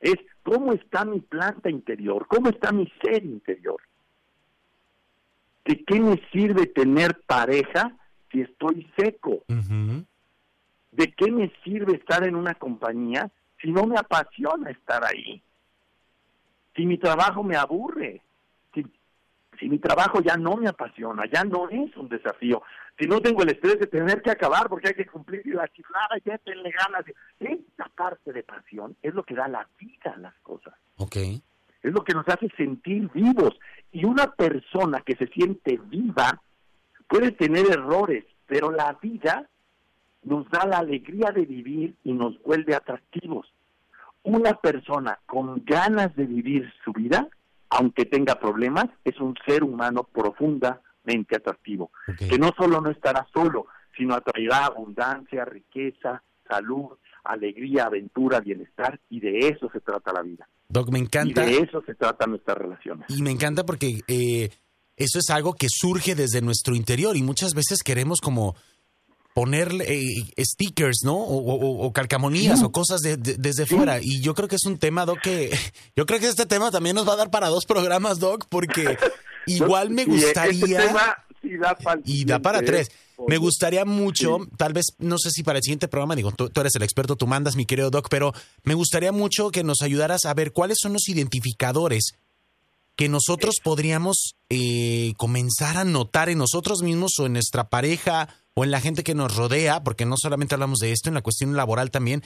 es 0.00 0.16
cómo 0.42 0.72
está 0.72 1.04
mi 1.04 1.20
planta 1.20 1.70
interior, 1.70 2.26
cómo 2.28 2.50
está 2.50 2.72
mi 2.72 2.90
ser 3.02 3.24
interior. 3.24 3.80
¿De 5.64 5.84
qué 5.84 6.00
me 6.00 6.20
sirve 6.32 6.66
tener 6.66 7.20
pareja 7.26 7.92
si 8.32 8.40
estoy 8.40 8.90
seco? 8.96 9.42
¿De 10.92 11.12
qué 11.12 11.30
me 11.30 11.52
sirve 11.62 11.96
estar 11.96 12.26
en 12.26 12.36
una 12.36 12.54
compañía 12.54 13.30
si 13.60 13.70
no 13.70 13.84
me 13.84 13.98
apasiona 13.98 14.70
estar 14.70 15.04
ahí? 15.04 15.42
Si 16.78 16.86
mi 16.86 16.96
trabajo 16.96 17.42
me 17.42 17.56
aburre, 17.56 18.22
si, 18.72 18.86
si 19.58 19.68
mi 19.68 19.80
trabajo 19.80 20.20
ya 20.20 20.36
no 20.36 20.54
me 20.54 20.68
apasiona, 20.68 21.24
ya 21.26 21.42
no 21.42 21.68
es 21.68 21.96
un 21.96 22.08
desafío, 22.08 22.62
si 22.96 23.06
no 23.08 23.20
tengo 23.20 23.42
el 23.42 23.50
estrés 23.50 23.80
de 23.80 23.88
tener 23.88 24.22
que 24.22 24.30
acabar 24.30 24.68
porque 24.68 24.90
hay 24.90 24.94
que 24.94 25.06
cumplir 25.06 25.44
la 25.46 25.66
chiflada 25.66 26.18
y 26.18 26.22
ya 26.22 26.38
ganas. 26.44 27.04
Esta 27.40 27.90
parte 27.96 28.32
de 28.32 28.44
pasión 28.44 28.94
es 29.02 29.12
lo 29.12 29.24
que 29.24 29.34
da 29.34 29.48
la 29.48 29.66
vida 29.76 30.12
a 30.14 30.18
las 30.18 30.34
cosas. 30.44 30.74
Ok. 30.98 31.16
Es 31.82 31.92
lo 31.92 32.04
que 32.04 32.14
nos 32.14 32.28
hace 32.28 32.48
sentir 32.56 33.10
vivos. 33.12 33.58
Y 33.90 34.04
una 34.04 34.28
persona 34.30 35.00
que 35.00 35.16
se 35.16 35.26
siente 35.26 35.80
viva 35.84 36.40
puede 37.08 37.32
tener 37.32 37.66
errores, 37.68 38.24
pero 38.46 38.70
la 38.70 38.96
vida 39.02 39.48
nos 40.22 40.48
da 40.50 40.64
la 40.64 40.78
alegría 40.78 41.32
de 41.32 41.44
vivir 41.44 41.96
y 42.04 42.12
nos 42.12 42.40
vuelve 42.44 42.76
atractivos. 42.76 43.52
Una 44.22 44.54
persona 44.54 45.18
con 45.26 45.62
ganas 45.64 46.14
de 46.16 46.26
vivir 46.26 46.70
su 46.84 46.92
vida, 46.92 47.28
aunque 47.70 48.04
tenga 48.04 48.38
problemas, 48.38 48.86
es 49.04 49.18
un 49.20 49.34
ser 49.46 49.62
humano 49.64 50.04
profunda 50.04 50.82
atractivo, 51.34 51.90
que 52.18 52.38
no 52.38 52.52
solo 52.56 52.80
no 52.80 52.90
estará 52.90 53.26
solo, 53.32 53.66
sino 53.96 54.14
atraerá 54.14 54.66
abundancia, 54.66 55.44
riqueza, 55.44 56.22
salud, 56.48 56.98
alegría, 57.24 57.84
aventura, 57.84 58.40
bienestar, 58.40 59.00
y 59.10 59.20
de 59.20 59.48
eso 59.48 59.70
se 59.72 59.80
trata 59.80 60.12
la 60.12 60.22
vida. 60.22 60.48
Doc, 60.68 60.90
me 60.90 60.98
encanta. 60.98 61.46
Y 61.46 61.52
de 61.52 61.58
eso 61.62 61.82
se 61.86 61.94
trata 61.94 62.26
nuestras 62.26 62.58
relaciones. 62.58 63.06
Y 63.08 63.22
me 63.22 63.30
encanta 63.30 63.64
porque 63.64 64.00
eh, 64.06 64.50
eso 64.96 65.18
es 65.18 65.30
algo 65.30 65.54
que 65.54 65.66
surge 65.70 66.14
desde 66.14 66.42
nuestro 66.42 66.74
interior 66.74 67.16
y 67.16 67.22
muchas 67.22 67.54
veces 67.54 67.82
queremos 67.82 68.20
como 68.20 68.54
poner 69.38 69.72
eh, 69.86 70.24
stickers, 70.36 71.04
¿no? 71.04 71.14
O, 71.16 71.92
calcamonías 71.92 72.60
o 72.64 72.72
cosas 72.72 73.02
desde 73.02 73.66
fuera. 73.66 74.00
Y 74.02 74.20
yo 74.20 74.34
creo 74.34 74.48
que 74.48 74.56
es 74.56 74.64
un 74.64 74.78
tema, 74.78 75.06
Doc, 75.06 75.20
que 75.20 75.56
yo 75.96 76.06
creo 76.06 76.18
que 76.18 76.26
este 76.26 76.44
tema 76.44 76.72
también 76.72 76.96
nos 76.96 77.06
va 77.08 77.12
a 77.12 77.18
dar 77.18 77.30
para 77.30 77.46
dos 77.46 77.64
programas, 77.64 78.18
Doc, 78.18 78.46
porque 78.48 78.98
Igual 79.46 79.90
me 79.90 80.06
gustaría... 80.06 80.92
y 82.04 82.24
da 82.24 82.40
para 82.40 82.62
tres. 82.62 82.90
Me 83.28 83.36
gustaría 83.36 83.84
mucho, 83.84 84.38
tal 84.56 84.72
vez, 84.72 84.86
no 84.98 85.18
sé 85.18 85.30
si 85.30 85.44
para 85.44 85.58
el 85.58 85.62
siguiente 85.62 85.86
programa, 85.86 86.16
digo, 86.16 86.32
tú, 86.32 86.50
eres 86.60 86.74
el 86.74 86.82
experto, 86.82 87.14
tú 87.14 87.28
mandas, 87.28 87.54
mi 87.54 87.64
querido 87.64 87.90
Doc, 87.90 88.08
pero 88.10 88.32
me 88.64 88.74
gustaría 88.74 89.12
mucho 89.12 89.50
que 89.50 89.62
nos 89.62 89.82
ayudaras 89.82 90.24
a 90.24 90.34
ver 90.34 90.52
cuáles 90.52 90.78
son 90.80 90.94
los 90.94 91.08
identificadores 91.08 92.14
que 92.98 93.08
nosotros 93.08 93.60
podríamos 93.62 94.34
eh, 94.50 95.14
comenzar 95.18 95.76
a 95.76 95.84
notar 95.84 96.30
en 96.30 96.38
nosotros 96.38 96.82
mismos 96.82 97.12
o 97.20 97.26
en 97.26 97.34
nuestra 97.34 97.70
pareja 97.70 98.28
o 98.54 98.64
en 98.64 98.72
la 98.72 98.80
gente 98.80 99.04
que 99.04 99.14
nos 99.14 99.36
rodea, 99.36 99.84
porque 99.84 100.04
no 100.04 100.16
solamente 100.18 100.56
hablamos 100.56 100.80
de 100.80 100.90
esto, 100.90 101.08
en 101.08 101.14
la 101.14 101.22
cuestión 101.22 101.54
laboral 101.54 101.92
también. 101.92 102.24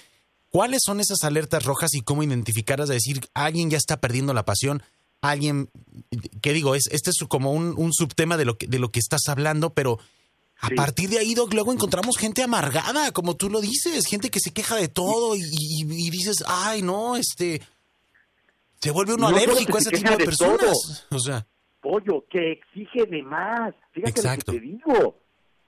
¿Cuáles 0.49 0.81
son 0.83 1.00
esas 1.00 1.25
alertas 1.25 1.64
rojas 1.64 1.93
y 1.93 2.00
cómo 2.00 2.23
identificarlas? 2.23 2.88
De 2.88 2.95
decir, 2.95 3.21
alguien 3.35 3.69
ya 3.69 3.76
está 3.76 4.00
perdiendo 4.00 4.33
la 4.33 4.47
pasión, 4.47 4.83
alguien, 5.21 5.69
¿qué 6.41 6.55
digo? 6.55 6.75
Es, 6.75 6.85
este 6.91 7.11
es 7.11 7.19
como 7.29 7.52
un, 7.52 7.93
subtema 7.93 8.38
de 8.38 8.47
lo, 8.47 8.57
que, 8.57 8.67
de 8.67 8.79
lo 8.79 8.91
que 8.91 9.00
estás 9.00 9.29
hablando, 9.29 9.75
pero 9.75 9.99
a 10.59 10.71
partir 10.71 11.11
de 11.11 11.19
ahí, 11.19 11.35
Doc, 11.35 11.52
luego 11.52 11.71
encontramos 11.75 12.17
gente 12.17 12.43
amargada, 12.43 13.12
como 13.12 13.37
tú 13.37 13.50
lo 13.50 13.61
dices, 13.61 14.07
gente 14.07 14.31
que 14.31 14.41
se 14.41 14.52
queja 14.52 14.76
de 14.76 14.88
todo 14.88 15.37
y, 15.37 15.85
dices, 16.09 16.43
ay, 16.47 16.81
no, 16.81 17.17
este, 17.17 17.61
se 18.83 18.91
vuelve 18.91 19.15
uno 19.15 19.29
alérgico 19.29 19.77
a 19.77 19.81
ese 19.81 19.91
tipo 19.91 20.11
de, 20.11 20.25
personas. 20.25 21.07
O 21.11 21.19
sea. 21.21 21.47
Pollo, 21.81 22.25
que 22.29 22.53
exige 22.53 23.07
de 23.07 23.23
más. 23.23 23.73
Fíjate 23.93 24.11
Exacto. 24.11 24.53
lo 24.53 24.59
que 24.59 24.61
te 24.61 24.73
digo. 24.73 25.19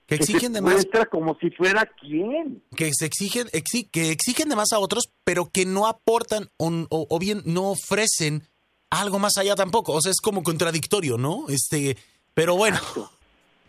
Que 0.06 0.16
exigen 0.16 0.52
de 0.52 0.60
más. 0.60 0.84
como 1.10 1.36
si 1.38 1.50
fuera 1.50 1.88
quién. 2.00 2.62
Que 2.76 2.90
se 2.92 3.06
exigen, 3.06 3.46
que 3.92 4.10
exigen 4.10 4.48
de 4.48 4.56
más 4.56 4.72
a 4.72 4.80
otros, 4.80 5.10
pero 5.22 5.46
que 5.46 5.64
no 5.64 5.86
aportan 5.86 6.48
o, 6.58 6.86
o 6.90 7.18
bien 7.20 7.42
no 7.46 7.70
ofrecen 7.70 8.42
algo 8.90 9.20
más 9.20 9.38
allá 9.38 9.54
tampoco. 9.54 9.92
O 9.92 10.00
sea, 10.00 10.10
es 10.10 10.20
como 10.20 10.42
contradictorio, 10.42 11.16
¿no? 11.16 11.46
Este, 11.48 11.96
pero 12.34 12.56
bueno. 12.56 12.78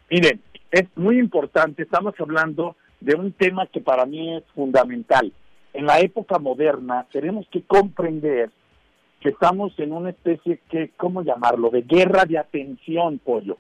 Miren, 0.10 0.42
es 0.72 0.88
muy 0.96 1.20
importante, 1.20 1.84
estamos 1.84 2.16
hablando 2.20 2.76
de 3.00 3.16
un 3.16 3.32
tema 3.32 3.68
que 3.68 3.80
para 3.80 4.06
mí 4.06 4.36
es 4.36 4.44
fundamental. 4.56 5.32
En 5.74 5.86
la 5.86 6.00
época 6.00 6.40
moderna 6.40 7.06
tenemos 7.12 7.48
que 7.52 7.62
comprender 7.62 8.50
que 9.26 9.32
estamos 9.32 9.74
en 9.80 9.92
una 9.92 10.12
especie 10.12 10.60
que, 10.70 10.92
¿cómo 10.96 11.24
llamarlo?, 11.24 11.72
de 11.72 11.82
guerra 11.82 12.26
de 12.26 12.38
atención, 12.38 13.18
pollo. 13.18 13.58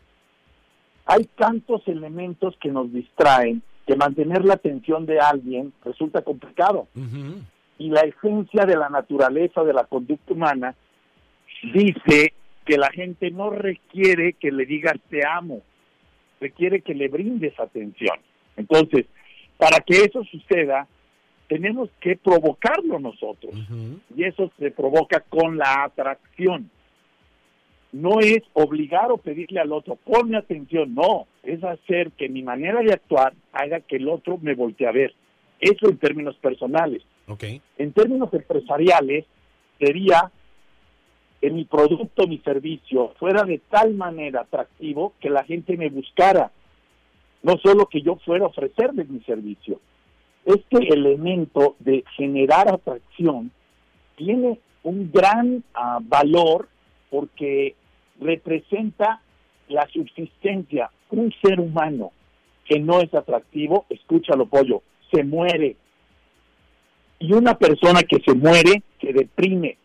Hay 1.07 1.23
tantos 1.35 1.81
elementos 1.87 2.55
que 2.61 2.69
nos 2.69 2.93
distraen 2.93 3.63
que 3.87 3.95
mantener 3.95 4.45
la 4.45 4.53
atención 4.53 5.07
de 5.07 5.19
alguien 5.19 5.73
resulta 5.83 6.21
complicado. 6.21 6.87
Y 7.79 7.89
la 7.89 8.01
esencia 8.01 8.65
de 8.67 8.77
la 8.77 8.89
naturaleza 8.89 9.63
de 9.63 9.73
la 9.73 9.85
conducta 9.85 10.33
humana 10.33 10.75
dice 11.73 12.33
que 12.63 12.77
la 12.77 12.91
gente 12.91 13.31
no 13.31 13.49
requiere 13.49 14.33
que 14.33 14.51
le 14.51 14.67
digas 14.67 14.99
te 15.09 15.25
amo, 15.27 15.63
requiere 16.39 16.81
que 16.81 16.93
le 16.93 17.07
brindes 17.07 17.59
atención. 17.59 18.19
Entonces, 18.55 19.07
para 19.57 19.79
que 19.79 20.03
eso 20.03 20.23
suceda, 20.25 20.87
tenemos 21.47 21.89
que 21.99 22.17
provocarlo 22.17 22.99
nosotros. 22.99 23.53
Y 24.15 24.23
eso 24.23 24.51
se 24.57 24.71
provoca 24.71 25.21
con 25.21 25.57
la 25.57 25.83
atracción. 25.83 26.69
No 27.91 28.19
es 28.19 28.41
obligar 28.53 29.11
o 29.11 29.17
pedirle 29.17 29.59
al 29.59 29.71
otro, 29.71 29.95
ponme 29.95 30.37
atención, 30.37 30.93
no, 30.93 31.27
es 31.43 31.63
hacer 31.63 32.11
que 32.11 32.27
mi 32.27 32.43
manera 32.43 32.81
de 32.81 32.91
actuar 32.91 33.33
haga 33.53 33.79
que 33.79 33.95
el 33.97 34.09
otro 34.09 34.37
me 34.37 34.53
voltee 34.53 34.87
a 34.87 34.91
ver. 34.91 35.13
Eso 35.59 35.89
en 35.89 35.97
términos 35.97 36.35
personales. 36.37 37.03
En 37.77 37.93
términos 37.93 38.33
empresariales, 38.33 39.25
sería 39.79 40.31
que 41.39 41.49
mi 41.49 41.65
producto, 41.65 42.27
mi 42.27 42.39
servicio 42.39 43.13
fuera 43.17 43.43
de 43.43 43.59
tal 43.69 43.93
manera 43.93 44.41
atractivo 44.41 45.13
que 45.19 45.29
la 45.29 45.43
gente 45.43 45.77
me 45.77 45.89
buscara, 45.89 46.51
no 47.43 47.57
solo 47.63 47.85
que 47.85 48.01
yo 48.01 48.15
fuera 48.25 48.45
a 48.45 48.49
ofrecerles 48.49 49.07
mi 49.09 49.21
servicio. 49.21 49.79
Este 50.45 50.93
elemento 50.93 51.75
de 51.79 52.03
generar 52.15 52.71
atracción 52.71 53.51
tiene 54.15 54.59
un 54.83 55.11
gran 55.11 55.63
ah, 55.73 55.99
valor 56.01 56.69
porque 57.09 57.75
representa 58.19 59.21
la 59.67 59.87
subsistencia. 59.87 60.91
Un 61.09 61.33
ser 61.41 61.59
humano 61.59 62.11
que 62.65 62.79
no 62.79 63.01
es 63.01 63.13
atractivo, 63.13 63.85
escúchalo 63.89 64.45
pollo, 64.45 64.81
se 65.11 65.23
muere. 65.23 65.75
Y 67.19 67.33
una 67.33 67.57
persona 67.57 68.01
que 68.03 68.19
se 68.25 68.35
muere 68.35 68.83
se 68.99 69.13
deprime, 69.13 69.77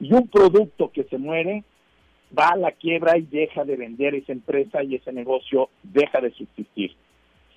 y 0.00 0.12
un 0.12 0.28
producto 0.28 0.90
que 0.90 1.04
se 1.04 1.18
muere 1.18 1.64
va 2.36 2.48
a 2.48 2.56
la 2.56 2.72
quiebra 2.72 3.16
y 3.16 3.22
deja 3.22 3.64
de 3.64 3.76
vender 3.76 4.14
esa 4.14 4.32
empresa 4.32 4.82
y 4.82 4.96
ese 4.96 5.12
negocio 5.12 5.70
deja 5.82 6.20
de 6.20 6.30
subsistir. 6.32 6.94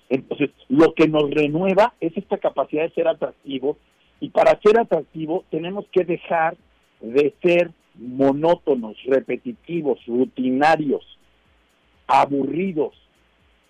Entonces, 0.08 0.50
lo 0.68 0.94
que 0.94 1.08
nos 1.08 1.30
renueva 1.30 1.94
es 2.00 2.16
esta 2.16 2.38
capacidad 2.38 2.84
de 2.84 2.94
ser 2.94 3.08
atractivo 3.08 3.76
y 4.20 4.30
para 4.30 4.58
ser 4.60 4.78
atractivo 4.80 5.44
tenemos 5.50 5.86
que 5.92 6.04
dejar 6.04 6.56
de 7.00 7.34
ser 7.42 7.70
monótonos, 7.94 8.96
repetitivos, 9.06 9.98
rutinarios, 10.06 11.04
aburridos. 12.06 12.94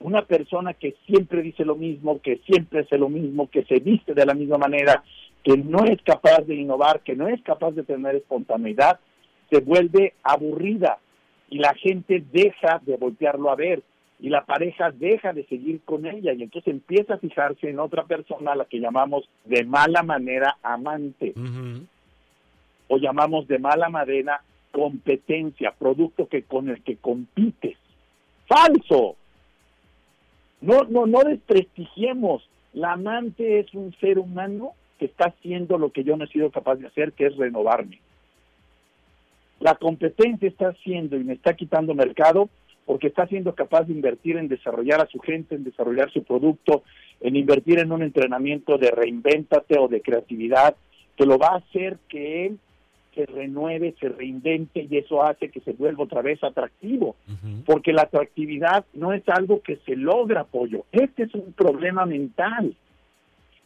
Una 0.01 0.23
persona 0.23 0.75
que 0.75 0.95
siempre 1.07 1.43
dice 1.43 1.65
lo 1.65 1.75
mismo, 1.75 2.21
que 2.21 2.41
siempre 2.47 2.81
hace 2.81 2.99
lo 2.99 3.09
mismo, 3.09 3.51
que 3.51 3.65
se 3.65 3.81
viste 3.81 4.15
de 4.15 4.27
la 4.27 4.35
misma 4.35 4.59
manera, 4.59 5.03
que 5.43 5.57
no 5.57 5.85
es 5.85 6.01
capaz 6.03 6.43
de 6.43 6.55
innovar, 6.55 7.01
que 7.01 7.17
no 7.17 7.27
es 7.27 7.43
capaz 7.43 7.73
de 7.73 7.83
tener 7.83 8.15
espontaneidad, 8.15 9.01
se 9.51 9.61
vuelve 9.61 10.15
aburrida 10.23 10.99
y 11.51 11.59
la 11.59 11.75
gente 11.75 12.23
deja 12.33 12.81
de 12.85 12.97
voltearlo 12.97 13.51
a 13.51 13.57
ver 13.57 13.83
y 14.21 14.31
la 14.31 14.45
pareja 14.45 14.91
deja 14.91 15.33
de 15.33 15.45
seguir 15.45 15.81
con 15.85 16.05
ella 16.05 16.33
y 16.33 16.43
entonces 16.43 16.73
empieza 16.73 17.15
a 17.15 17.19
fijarse 17.19 17.71
en 17.71 17.79
otra 17.79 18.05
persona 18.05 18.53
a 18.53 18.57
la 18.57 18.65
que 18.65 18.81
llamamos 18.81 19.29
de 19.45 19.65
mala 19.65 20.03
manera 20.03 20.57
amante 20.63 21.35
o 22.89 22.97
llamamos 22.99 23.47
de 23.47 23.59
mala 23.59 23.89
manera 23.89 24.43
competencia, 24.73 25.73
producto 25.79 26.29
que 26.29 26.43
con 26.43 26.69
el 26.69 26.83
que 26.83 26.97
compites. 26.97 27.77
Falso. 28.47 29.17
No, 30.61 30.85
no, 30.85 31.07
no 31.07 31.21
desprestigiemos. 31.21 32.49
La 32.73 32.93
amante 32.93 33.61
es 33.61 33.73
un 33.75 33.95
ser 34.01 34.19
humano 34.19 34.73
que 34.99 35.07
está 35.07 35.29
haciendo 35.29 35.79
lo 35.79 35.91
que 35.91 36.05
yo 36.05 36.17
no 36.17 36.25
he 36.25 36.29
sido 36.29 36.51
capaz 36.51 36.77
de 36.77 36.87
hacer, 36.89 37.13
que 37.13 37.27
es 37.27 37.37
renovarme. 37.37 38.01
La 39.61 39.75
competencia 39.75 40.49
está 40.49 40.69
haciendo 40.69 41.17
y 41.17 41.25
me 41.25 41.35
está 41.35 41.55
quitando 41.55 41.95
mercado 41.95 42.49
porque 42.89 43.09
está 43.09 43.27
siendo 43.27 43.55
capaz 43.55 43.83
de 43.83 43.93
invertir 43.93 44.39
en 44.39 44.49
desarrollar 44.49 45.03
a 45.03 45.07
su 45.09 45.19
gente, 45.19 45.55
en 45.55 45.63
desarrollar 45.63 46.11
su 46.11 46.23
producto, 46.25 46.85
en 47.21 47.37
invertir 47.37 47.81
en 47.81 47.93
un 47.93 48.03
entrenamiento 48.03 48.79
de 48.79 48.91
reinvéntate 48.91 49.79
o 49.79 49.89
de 49.89 50.01
creatividad, 50.01 50.75
que 51.15 51.27
lo 51.27 51.37
va 51.37 51.49
a 51.49 51.57
hacer 51.59 51.99
que 52.09 52.47
él 52.47 52.59
se 53.15 53.27
renueve, 53.27 53.95
se 54.01 54.09
reinvente 54.09 54.87
y 54.91 54.97
eso 54.97 55.23
hace 55.23 55.51
que 55.51 55.61
se 55.61 55.75
vuelva 55.75 56.05
otra 56.05 56.23
vez 56.23 56.43
atractivo, 56.43 57.17
porque 57.67 57.93
la 57.93 58.03
atractividad 58.03 58.87
no 58.95 59.13
es 59.13 59.23
algo 59.29 59.61
que 59.61 59.77
se 59.85 59.95
logra, 59.95 60.41
apoyo, 60.41 60.87
este 60.91 61.25
es 61.25 61.35
un 61.35 61.53
problema 61.53 62.07
mental. 62.07 62.75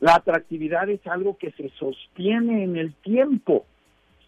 La 0.01 0.17
atractividad 0.17 0.91
es 0.91 1.07
algo 1.07 1.39
que 1.39 1.53
se 1.53 1.69
sostiene 1.79 2.65
en 2.65 2.77
el 2.77 2.93
tiempo. 2.95 3.67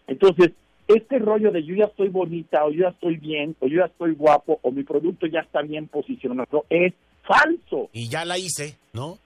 Entonces, 0.07 0.51
este 0.87 1.19
rollo 1.19 1.51
de 1.51 1.63
yo 1.63 1.75
ya 1.75 1.85
estoy 1.85 2.09
bonita, 2.09 2.65
o 2.65 2.71
yo 2.71 2.83
ya 2.83 2.89
estoy 2.89 3.17
bien, 3.17 3.55
o 3.59 3.67
yo 3.67 3.79
ya 3.79 3.85
estoy 3.85 4.13
guapo, 4.13 4.59
o 4.61 4.71
mi 4.71 4.83
producto 4.83 5.27
ya 5.27 5.39
está 5.39 5.61
bien 5.61 5.87
posicionado, 5.87 6.65
es 6.69 6.93
falso. 7.23 7.89
Y 7.93 8.07
ya 8.07 8.25
la 8.25 8.37
hice, 8.37 8.77
¿no? 8.93 9.17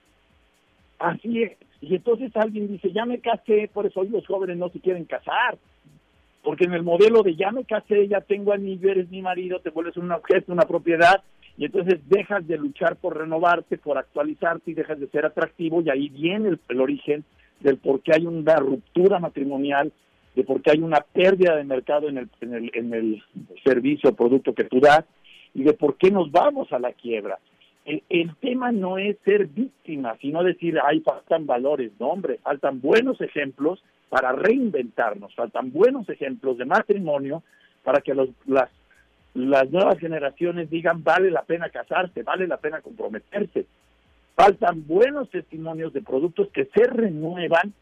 Así 0.98 1.42
es. 1.42 1.52
Y 1.80 1.94
entonces 1.94 2.30
alguien 2.36 2.68
dice, 2.68 2.92
ya 2.92 3.06
me 3.06 3.20
casé, 3.20 3.70
por 3.72 3.86
eso 3.86 4.00
hoy 4.00 4.08
los 4.08 4.26
jóvenes 4.26 4.58
no 4.58 4.68
se 4.68 4.80
quieren 4.80 5.04
casar. 5.04 5.58
Porque 6.42 6.64
en 6.64 6.72
el 6.72 6.82
modelo 6.82 7.22
de 7.22 7.36
ya 7.36 7.50
me 7.50 7.64
casé, 7.64 8.08
ya 8.08 8.20
tengo 8.20 8.52
a 8.52 8.56
mi, 8.56 8.78
eres 8.82 9.10
mi 9.10 9.22
marido, 9.22 9.60
te 9.60 9.70
vuelves 9.70 9.96
un 9.96 10.10
objeto, 10.10 10.52
una 10.52 10.66
propiedad, 10.66 11.22
y 11.56 11.66
entonces 11.66 12.00
dejas 12.08 12.46
de 12.46 12.56
luchar 12.56 12.96
por 12.96 13.18
renovarte, 13.18 13.76
por 13.76 13.98
actualizarte 13.98 14.70
y 14.70 14.74
dejas 14.74 14.98
de 14.98 15.08
ser 15.08 15.26
atractivo 15.26 15.82
y 15.82 15.90
ahí 15.90 16.08
viene 16.08 16.56
el, 16.68 16.80
origen 16.80 17.24
del 17.60 17.76
por 17.76 18.00
qué 18.00 18.12
hay 18.14 18.26
una 18.26 18.56
ruptura 18.56 19.18
matrimonial, 19.18 19.92
de 20.34 20.44
por 20.44 20.62
qué 20.62 20.72
hay 20.72 20.80
una 20.80 21.00
pérdida 21.00 21.56
de 21.56 21.64
mercado 21.64 22.08
en 22.08 22.18
el, 22.18 22.30
en 22.40 22.54
el, 22.54 22.70
en 22.74 22.94
el 22.94 23.22
servicio 23.64 24.10
o 24.10 24.14
producto 24.14 24.54
que 24.54 24.64
tú 24.64 24.80
das 24.80 25.04
y 25.54 25.64
de 25.64 25.72
por 25.72 25.96
qué 25.96 26.10
nos 26.10 26.30
vamos 26.30 26.72
a 26.72 26.78
la 26.78 26.92
quiebra. 26.92 27.38
El, 27.84 28.34
tema 28.36 28.70
no 28.70 28.98
es 28.98 29.16
ser 29.24 29.46
víctima, 29.46 30.16
sino 30.20 30.44
decir, 30.44 30.78
ay, 30.84 31.00
faltan 31.00 31.46
valores, 31.46 31.90
no, 31.98 32.08
hombre, 32.08 32.38
faltan 32.42 32.80
buenos 32.80 33.20
ejemplos 33.20 33.82
para 34.08 34.32
reinventarnos, 34.32 35.34
faltan 35.34 35.72
buenos 35.72 36.08
ejemplos 36.08 36.58
de 36.58 36.66
matrimonio 36.66 37.42
para 37.82 38.00
que 38.00 38.14
los, 38.14 38.28
las 38.46 38.70
las 39.34 39.70
nuevas 39.70 39.98
generaciones 39.98 40.70
digan 40.70 41.04
vale 41.04 41.30
la 41.30 41.42
pena 41.42 41.70
casarse, 41.70 42.22
vale 42.22 42.46
la 42.46 42.56
pena 42.56 42.80
comprometerse. 42.80 43.66
Faltan 44.34 44.86
buenos 44.86 45.30
testimonios 45.30 45.92
de 45.92 46.02
productos 46.02 46.48
que 46.48 46.64
se 46.66 46.84
renuevan, 46.84 47.72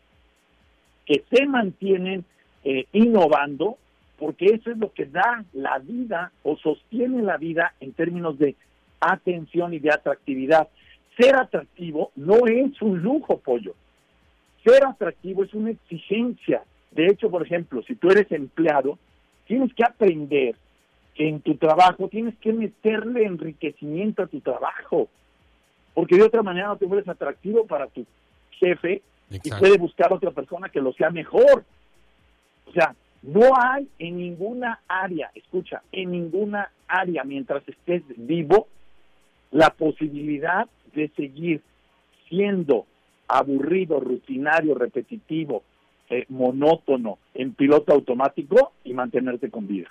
que 1.07 1.25
se 1.31 1.47
mantienen 1.47 2.25
eh, 2.70 2.85
innovando, 2.92 3.78
porque 4.18 4.44
eso 4.44 4.70
es 4.70 4.76
lo 4.76 4.92
que 4.92 5.07
da 5.07 5.42
la 5.54 5.78
vida 5.78 6.33
o 6.42 6.59
sostiene 6.59 7.22
la 7.22 7.38
vida 7.38 7.72
en 7.81 7.94
términos 7.94 8.38
de 8.38 8.57
atención 9.00 9.72
y 9.72 9.78
de 9.78 9.90
atractividad. 9.90 10.68
Ser 11.18 11.37
atractivo 11.37 12.12
no 12.14 12.46
es 12.46 12.83
un 12.83 13.00
lujo, 13.00 13.38
pollo. 13.38 13.74
Ser 14.62 14.85
atractivo 14.85 15.44
es 15.44 15.54
una 15.54 15.70
exigencia. 15.70 16.62
De 16.90 17.07
hecho, 17.07 17.31
por 17.31 17.42
ejemplo, 17.42 17.83
si 17.85 17.94
tú 17.94 18.11
eres 18.11 18.31
empleado, 18.33 18.98
tienes 19.46 19.72
que 19.72 19.85
aprender 19.85 20.54
en 21.16 21.40
tu 21.40 21.54
trabajo, 21.57 22.09
tienes 22.09 22.37
que 22.37 22.52
meterle 22.52 23.24
enriquecimiento 23.24 24.24
a 24.24 24.26
tu 24.26 24.40
trabajo, 24.40 25.09
porque 25.94 26.16
de 26.16 26.24
otra 26.24 26.42
manera 26.42 26.66
no 26.66 26.76
te 26.76 26.85
vuelves 26.85 27.09
atractivo 27.09 27.66
para 27.66 27.87
tu 27.87 28.04
jefe 28.50 29.00
y 29.31 29.50
puede 29.59 29.78
buscar 29.78 30.12
otra 30.12 30.33
persona 30.33 30.68
que 30.68 30.83
lo 30.83 30.92
sea 30.92 31.09
mejor. 31.09 31.64
O 32.68 32.72
sea, 32.72 32.94
no 33.22 33.40
hay 33.61 33.88
en 33.98 34.18
ninguna 34.18 34.81
área, 34.87 35.31
escucha, 35.35 35.83
en 35.92 36.12
ninguna 36.12 36.70
área 36.87 37.24
mientras 37.24 37.66
estés 37.68 38.02
vivo 38.16 38.68
la 39.50 39.70
posibilidad 39.70 40.68
de 40.94 41.09
seguir 41.16 41.62
siendo 42.28 42.87
aburrido, 43.26 44.00
rutinario, 44.00 44.74
repetitivo, 44.74 45.62
eh, 46.11 46.24
monótono, 46.28 47.18
en 47.35 47.54
piloto 47.54 47.92
automático 47.92 48.72
y 48.85 48.94
mantenerte 48.94 49.50
con 49.50 49.66
vida. 49.66 49.88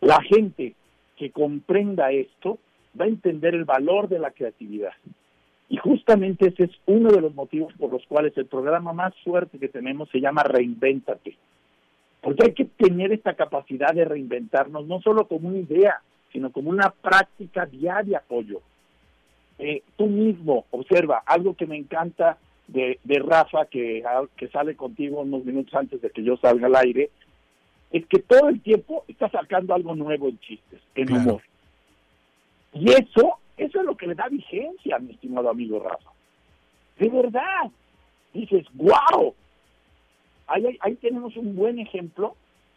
La 0.00 0.20
gente 0.22 0.74
que 1.16 1.30
comprenda 1.30 2.12
esto 2.12 2.58
va 2.98 3.06
a 3.06 3.08
entender 3.08 3.54
el 3.54 3.64
valor 3.64 4.08
de 4.08 4.18
la 4.18 4.30
creatividad. 4.30 4.92
Y 5.68 5.76
justamente 5.76 6.48
ese 6.48 6.64
es 6.64 6.70
uno 6.86 7.10
de 7.10 7.20
los 7.20 7.34
motivos 7.34 7.72
por 7.74 7.92
los 7.92 8.04
cuales 8.06 8.36
el 8.36 8.46
programa 8.46 8.92
más 8.92 9.14
fuerte 9.24 9.58
que 9.58 9.68
tenemos 9.68 10.08
se 10.10 10.20
llama 10.20 10.42
Reinvéntate. 10.42 11.36
Porque 12.28 12.44
hay 12.44 12.52
que 12.52 12.66
tener 12.66 13.10
esta 13.10 13.32
capacidad 13.32 13.94
de 13.94 14.04
reinventarnos, 14.04 14.86
no 14.86 15.00
solo 15.00 15.26
como 15.26 15.48
una 15.48 15.60
idea, 15.60 16.02
sino 16.30 16.52
como 16.52 16.68
una 16.68 16.90
práctica 16.90 17.64
diaria, 17.64 18.18
apoyo. 18.18 18.60
Eh, 19.58 19.82
tú 19.96 20.08
mismo, 20.08 20.66
observa, 20.70 21.22
algo 21.24 21.54
que 21.54 21.66
me 21.66 21.78
encanta 21.78 22.36
de, 22.66 23.00
de 23.02 23.18
Rafa, 23.20 23.64
que, 23.64 24.04
que 24.36 24.48
sale 24.48 24.76
contigo 24.76 25.22
unos 25.22 25.42
minutos 25.42 25.72
antes 25.72 26.02
de 26.02 26.10
que 26.10 26.22
yo 26.22 26.36
salga 26.36 26.66
al 26.66 26.76
aire, 26.76 27.08
es 27.92 28.04
que 28.04 28.18
todo 28.18 28.50
el 28.50 28.60
tiempo 28.60 29.06
está 29.08 29.30
sacando 29.30 29.72
algo 29.72 29.94
nuevo 29.94 30.28
en 30.28 30.38
chistes, 30.40 30.82
en 30.96 31.10
humor. 31.10 31.40
Y 32.74 32.90
eso, 32.90 33.38
eso 33.56 33.80
es 33.80 33.86
lo 33.86 33.96
que 33.96 34.06
le 34.06 34.14
da 34.14 34.28
vigencia, 34.28 34.98
mi 34.98 35.12
estimado 35.12 35.48
amigo 35.48 35.80
Rafa. 35.80 36.10
De 36.98 37.08
verdad. 37.08 37.70
Dices, 38.34 38.66
wow. 38.74 39.34
Ahí, 40.48 40.78
ahí 40.80 40.94
tenemos 40.96 41.36
un 41.36 41.54
buen 41.54 41.78
ejemplo 41.78 42.34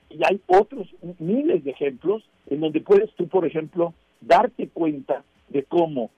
y 0.09 0.19
hay 0.23 0.39
otros 0.47 0.87
miles 1.19 1.63
de 1.63 1.71
ejemplos 1.71 2.23
en 2.47 2.59
donde 2.59 2.81
puedes 2.81 3.11
tú, 3.15 3.27
por 3.27 3.45
ejemplo, 3.45 3.93
darte 4.19 4.67
cuenta 4.67 5.23
de 5.49 5.63
cómo 5.63 6.11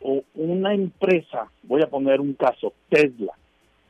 o 0.00 0.22
una 0.34 0.74
empresa, 0.74 1.50
voy 1.62 1.82
a 1.82 1.88
poner 1.88 2.20
un 2.20 2.34
caso, 2.34 2.72
Tesla, 2.88 3.32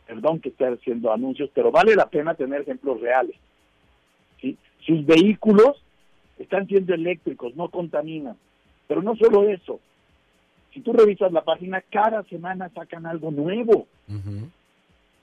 perdón 0.07 0.41
que 0.41 0.49
esté 0.49 0.67
haciendo 0.67 1.13
anuncios, 1.13 1.51
pero 1.53 1.71
vale 1.71 1.95
la 1.95 2.09
pena 2.09 2.35
tener 2.35 2.63
ejemplos 2.63 3.01
reales. 3.01 3.37
¿sí? 4.41 4.57
Sus 4.81 5.05
vehículos 5.05 5.83
están 6.39 6.67
siendo 6.67 6.95
eléctricos, 6.95 7.55
no 7.57 7.69
contaminan. 7.69 8.37
Pero 8.87 9.03
no 9.03 9.17
solo 9.17 9.47
eso, 9.49 9.81
si 10.73 10.81
tú 10.81 10.93
revisas 10.93 11.31
la 11.33 11.43
página, 11.43 11.83
cada 11.83 12.23
semana 12.25 12.71
sacan 12.71 13.05
algo 13.05 13.31
nuevo. 13.31 13.87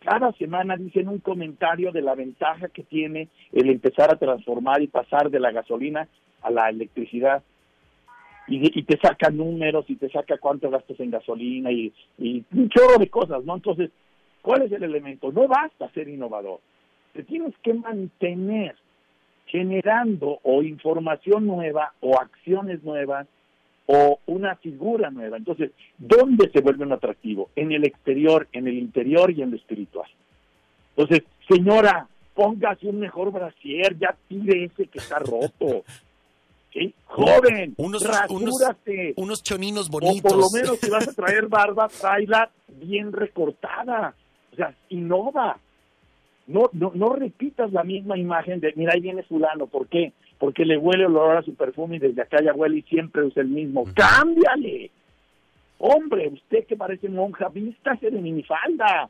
Cada 0.06 0.32
semana 0.34 0.78
dicen 0.78 1.10
un 1.10 1.18
comentario 1.18 1.92
de 1.92 2.04
la 2.04 2.14
ventaja 2.14 2.68
que 2.70 2.84
tiene 2.84 3.28
el 3.52 3.72
empezar 3.72 4.12
a 4.12 4.18
transformar 4.18 4.80
y 4.84 4.88
pasar 4.88 5.32
de 5.32 5.40
la 5.40 5.52
gasolina 5.52 6.08
a 6.44 6.52
la 6.52 6.70
electricidad 6.70 7.42
y, 8.48 8.84
te 8.84 9.00
saca 9.00 9.32
números 9.32 9.86
y 9.90 9.96
te 9.96 10.08
saca 10.10 10.38
cuánto 10.38 10.70
gastos 10.70 11.00
en 11.00 11.10
gasolina 11.10 11.72
y, 11.72 11.92
un 12.20 12.70
chorro 12.70 13.00
de 13.00 13.10
cosas, 13.10 13.44
¿no? 13.46 13.56
Entonces, 13.56 13.90
¿cuál 14.44 14.62
es 14.62 14.72
el 14.74 14.84
elemento? 14.84 15.32
No 15.32 15.48
basta 15.48 15.90
ser 15.90 16.08
innovador, 16.08 16.60
te 17.14 17.24
tienes 17.24 17.56
que 17.64 17.74
mantener 17.74 18.76
generando 19.48 20.38
o 20.44 20.62
información 20.62 21.48
nueva 21.48 21.94
o 22.02 22.20
acciones 22.20 22.84
nuevas 22.84 23.26
o 23.88 24.20
una 24.26 24.56
figura 24.56 25.12
nueva. 25.12 25.38
Entonces, 25.38 25.72
¿dónde 25.98 26.50
se 26.52 26.62
vuelve 26.62 26.86
un 26.86 26.94
atractivo? 26.94 27.50
En 27.56 27.72
el 27.72 27.86
exterior, 27.86 28.48
en 28.52 28.68
el 28.68 28.78
interior 28.78 29.32
y 29.32 29.42
en 29.42 29.52
lo 29.52 29.58
espiritual. 29.58 30.10
Entonces, 30.96 31.24
señora, 31.48 32.08
póngase 32.34 32.88
un 32.88 33.00
mejor 33.00 33.32
brasier, 33.32 33.98
ya 33.98 34.16
tire 34.28 34.66
ese 34.66 34.88
que 34.88 35.00
está 35.00 35.20
roto. 35.20 35.84
Joven, 37.06 37.74
unos, 37.78 38.06
unos, 39.16 39.44
choninos 39.44 39.90
bonitos. 39.90 40.20
O 40.20 40.36
por 40.36 40.38
lo 40.38 40.50
menos 40.52 40.78
si 40.80 40.90
vas 40.90 41.08
a 41.08 41.14
traer 41.14 41.48
barba, 41.48 41.88
tráela 41.88 42.52
bien 42.68 43.14
recortada. 43.14 44.14
O 44.52 44.56
sea, 44.56 44.76
innova. 44.90 45.58
No, 46.48 46.70
no, 46.74 46.92
no 46.94 47.10
repitas 47.14 47.72
la 47.72 47.84
misma 47.84 48.18
imagen 48.18 48.60
de, 48.60 48.74
mira, 48.76 48.94
ahí 48.94 49.02
viene 49.02 49.24
fulano. 49.24 49.68
¿Por 49.68 49.88
qué? 49.88 50.14
Porque 50.38 50.66
le 50.66 50.78
huele 50.78 51.06
el 51.06 51.16
olor 51.16 51.38
a 51.38 51.42
su 51.42 51.56
perfume 51.56 51.96
y 51.96 52.00
desde 52.00 52.22
acá 52.22 52.38
ya 52.44 52.54
huele 52.54 52.78
y 52.78 52.82
siempre 52.84 53.24
usa 53.24 53.42
el 53.42 53.50
mismo. 53.50 53.86
¡Cámbiale! 53.96 54.92
Hombre, 55.78 56.30
usted 56.30 56.66
que 56.66 56.76
parece 56.76 57.10
monja, 57.10 57.50
vístase 57.50 58.12
de 58.12 58.22
minifalda. 58.22 59.10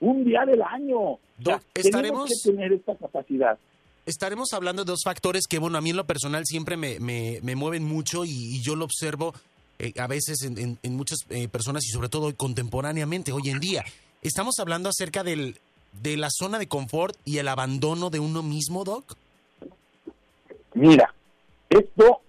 Un 0.00 0.24
día 0.24 0.44
del 0.46 0.62
año. 0.62 1.18
Tenemos 1.72 2.30
que 2.30 2.50
tener 2.50 2.72
esta 2.72 2.96
capacidad 2.96 3.58
estaremos 4.06 4.52
hablando 4.52 4.84
de 4.84 4.90
dos 4.90 5.02
factores 5.04 5.46
que, 5.46 5.58
bueno, 5.58 5.78
a 5.78 5.80
mí 5.80 5.90
en 5.90 5.96
lo 5.96 6.06
personal 6.06 6.44
siempre 6.44 6.76
me, 6.76 6.98
me, 7.00 7.56
mueven 7.56 7.84
mucho 7.84 8.24
y, 8.24 8.60
yo 8.62 8.76
lo 8.76 8.84
observo 8.84 9.34
eh, 9.78 9.92
a 9.98 10.06
veces 10.06 10.42
en, 10.42 10.78
muchas 10.96 11.18
eh, 11.30 11.48
personas 11.48 11.84
y 11.84 11.90
sobre 11.90 12.08
todo 12.08 12.34
contemporáneamente, 12.36 13.32
hoy 13.32 13.50
en 13.50 13.60
día. 13.60 13.84
Estamos 14.22 14.58
hablando 14.58 14.88
acerca 14.88 15.22
del, 15.22 15.58
de 16.02 16.16
la 16.16 16.28
zona 16.30 16.58
de 16.58 16.68
confort 16.68 17.16
y 17.24 17.38
el 17.38 17.48
abandono 17.48 18.10
de 18.10 18.20
uno 18.20 18.42
mismo, 18.42 18.84
Doc. 18.84 19.16
Mira, 20.74 21.14
esto 21.68 22.20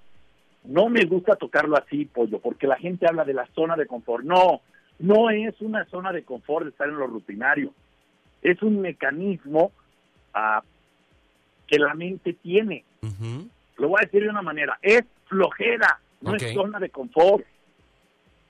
no 0.64 0.90
me 0.90 1.06
gusta 1.06 1.36
tocarlo 1.36 1.78
así, 1.78 2.06
pollo, 2.06 2.40
porque 2.40 2.68
la 2.68 2.78
gente 2.78 3.08
habla 3.08 3.24
de 3.26 3.34
la 3.34 3.48
zona 3.54 3.76
de 3.76 3.88
confort. 3.88 4.24
No, 4.24 4.62
no 5.00 5.30
es 5.30 5.60
una 5.62 5.86
zona 5.86 6.12
de 6.12 6.24
confort 6.24 6.68
estar 6.68 6.88
en 6.88 6.98
lo 6.98 7.08
rutinario. 7.08 7.74
Es 8.42 8.62
un 8.62 8.82
mecanismo 8.82 9.72
uh, 10.36 10.62
que 11.68 11.80
la 11.80 11.94
mente 11.94 12.34
tiene. 12.34 12.84
Lo 13.78 13.90
voy 13.90 14.00
a 14.02 14.06
decir 14.06 14.24
de 14.24 14.30
una 14.30 14.42
manera, 14.42 14.80
es 14.82 15.04
flojera, 15.28 16.00
no 16.22 16.36
es 16.36 16.54
zona 16.54 16.80
de 16.80 16.90
confort, 16.90 17.46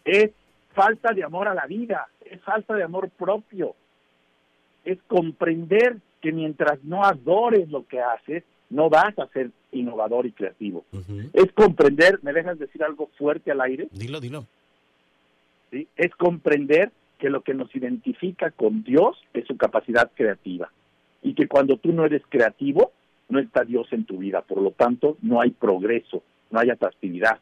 es 0.06 0.32
falta 0.73 1.13
de 1.13 1.23
amor 1.23 1.47
a 1.47 1.54
la 1.54 1.65
vida, 1.65 2.08
es 2.23 2.41
falta 2.41 2.73
de 2.75 2.84
amor 2.84 3.10
propio, 3.10 3.75
es 4.85 4.99
comprender 5.07 5.97
que 6.21 6.31
mientras 6.31 6.83
no 6.83 7.03
adores 7.03 7.69
lo 7.69 7.85
que 7.85 7.99
haces, 7.99 8.43
no 8.69 8.89
vas 8.89 9.17
a 9.19 9.27
ser 9.27 9.51
innovador 9.71 10.25
y 10.25 10.31
creativo. 10.31 10.85
Es 11.33 11.51
comprender, 11.53 12.19
¿me 12.23 12.33
dejas 12.33 12.57
decir 12.57 12.83
algo 12.83 13.09
fuerte 13.17 13.51
al 13.51 13.61
aire? 13.61 13.87
Dilo, 13.91 14.19
dilo. 14.19 14.45
¿Sí? 15.71 15.87
Es 15.95 16.15
comprender 16.15 16.91
que 17.19 17.29
lo 17.29 17.41
que 17.41 17.53
nos 17.53 17.75
identifica 17.75 18.51
con 18.51 18.83
Dios 18.83 19.17
es 19.33 19.45
su 19.45 19.57
capacidad 19.57 20.11
creativa. 20.13 20.71
Y 21.21 21.33
que 21.33 21.47
cuando 21.47 21.77
tú 21.77 21.91
no 21.91 22.05
eres 22.05 22.21
creativo, 22.29 22.91
no 23.29 23.39
está 23.39 23.63
Dios 23.63 23.87
en 23.91 24.05
tu 24.05 24.17
vida, 24.17 24.41
por 24.41 24.61
lo 24.61 24.71
tanto 24.71 25.17
no 25.21 25.41
hay 25.41 25.51
progreso, 25.51 26.23
no 26.51 26.59
hay 26.59 26.69
atractividad, 26.69 27.39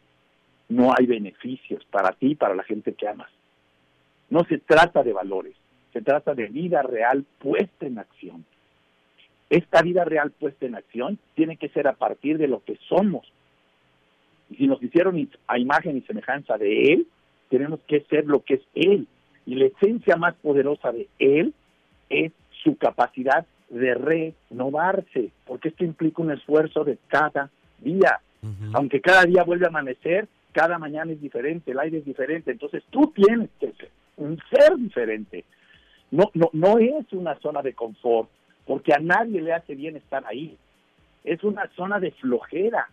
no 0.70 0.94
hay 0.98 1.06
beneficios 1.06 1.84
para 1.86 2.12
ti 2.14 2.32
y 2.32 2.36
para 2.36 2.56
la 2.56 2.64
gente 2.64 2.94
que 2.94 3.08
amas. 3.08 3.30
No 4.30 4.46
se 4.46 4.58
trata 4.58 5.04
de 5.04 5.14
valores, 5.14 5.56
se 5.94 6.02
trata 6.02 6.34
de 6.34 6.48
vida 6.48 6.82
real 6.82 7.24
puesta 7.40 7.86
en 7.86 8.00
acción. 8.00 8.44
Esta 9.50 9.84
vida 9.84 10.04
real 10.04 10.32
puesta 10.32 10.66
en 10.66 10.76
acción 10.76 11.20
tiene 11.36 11.58
que 11.58 11.70
ser 11.70 11.88
a 11.88 11.94
partir 11.94 12.40
de 12.40 12.48
lo 12.48 12.64
que 12.64 12.78
somos. 12.90 13.32
Y 14.50 14.56
si 14.56 14.68
nos 14.68 14.82
hicieron 14.82 15.30
a 15.48 15.60
imagen 15.60 15.96
y 15.96 16.02
semejanza 16.02 16.58
de 16.58 16.94
Él, 16.94 17.08
tenemos 17.50 17.80
que 17.88 18.02
ser 18.10 18.26
lo 18.26 18.40
que 18.44 18.56
es 18.56 18.62
Él. 18.74 19.08
Y 19.46 19.56
la 19.56 19.66
esencia 19.66 20.16
más 20.16 20.34
poderosa 20.36 20.92
de 20.92 21.08
Él 21.20 21.54
es 22.10 22.32
su 22.64 22.76
capacidad 22.78 23.46
de 23.70 23.94
renovarse, 23.94 25.30
porque 25.46 25.70
esto 25.70 25.84
implica 25.84 26.22
un 26.22 26.32
esfuerzo 26.32 26.84
de 26.84 26.98
cada 27.08 27.50
día. 27.80 28.20
Aunque 28.74 29.00
cada 29.00 29.24
día 29.24 29.44
vuelve 29.44 29.66
a 29.66 29.70
amanecer, 29.70 30.28
cada 30.52 30.78
mañana 30.78 31.14
es 31.14 31.22
diferente, 31.22 31.72
el 31.72 31.80
aire 31.80 32.00
es 32.00 32.06
diferente, 32.06 32.52
entonces 32.52 32.84
tú 32.90 33.14
tienes 33.16 33.50
que 33.60 33.72
ser 33.72 33.90
un 34.18 34.40
ser 34.50 34.78
diferente. 34.78 35.44
No, 36.14 36.30
no, 36.36 36.52
no 36.54 36.78
es 36.78 37.12
una 37.12 37.40
zona 37.40 37.64
de 37.64 37.74
confort, 37.74 38.30
porque 38.68 38.94
a 38.94 39.00
nadie 39.00 39.42
le 39.42 39.52
hace 39.52 39.74
bien 39.74 39.96
estar 39.96 40.24
ahí. 40.28 40.56
Es 41.24 41.44
una 41.44 41.68
zona 41.76 42.00
de 42.00 42.12
flojera, 42.12 42.88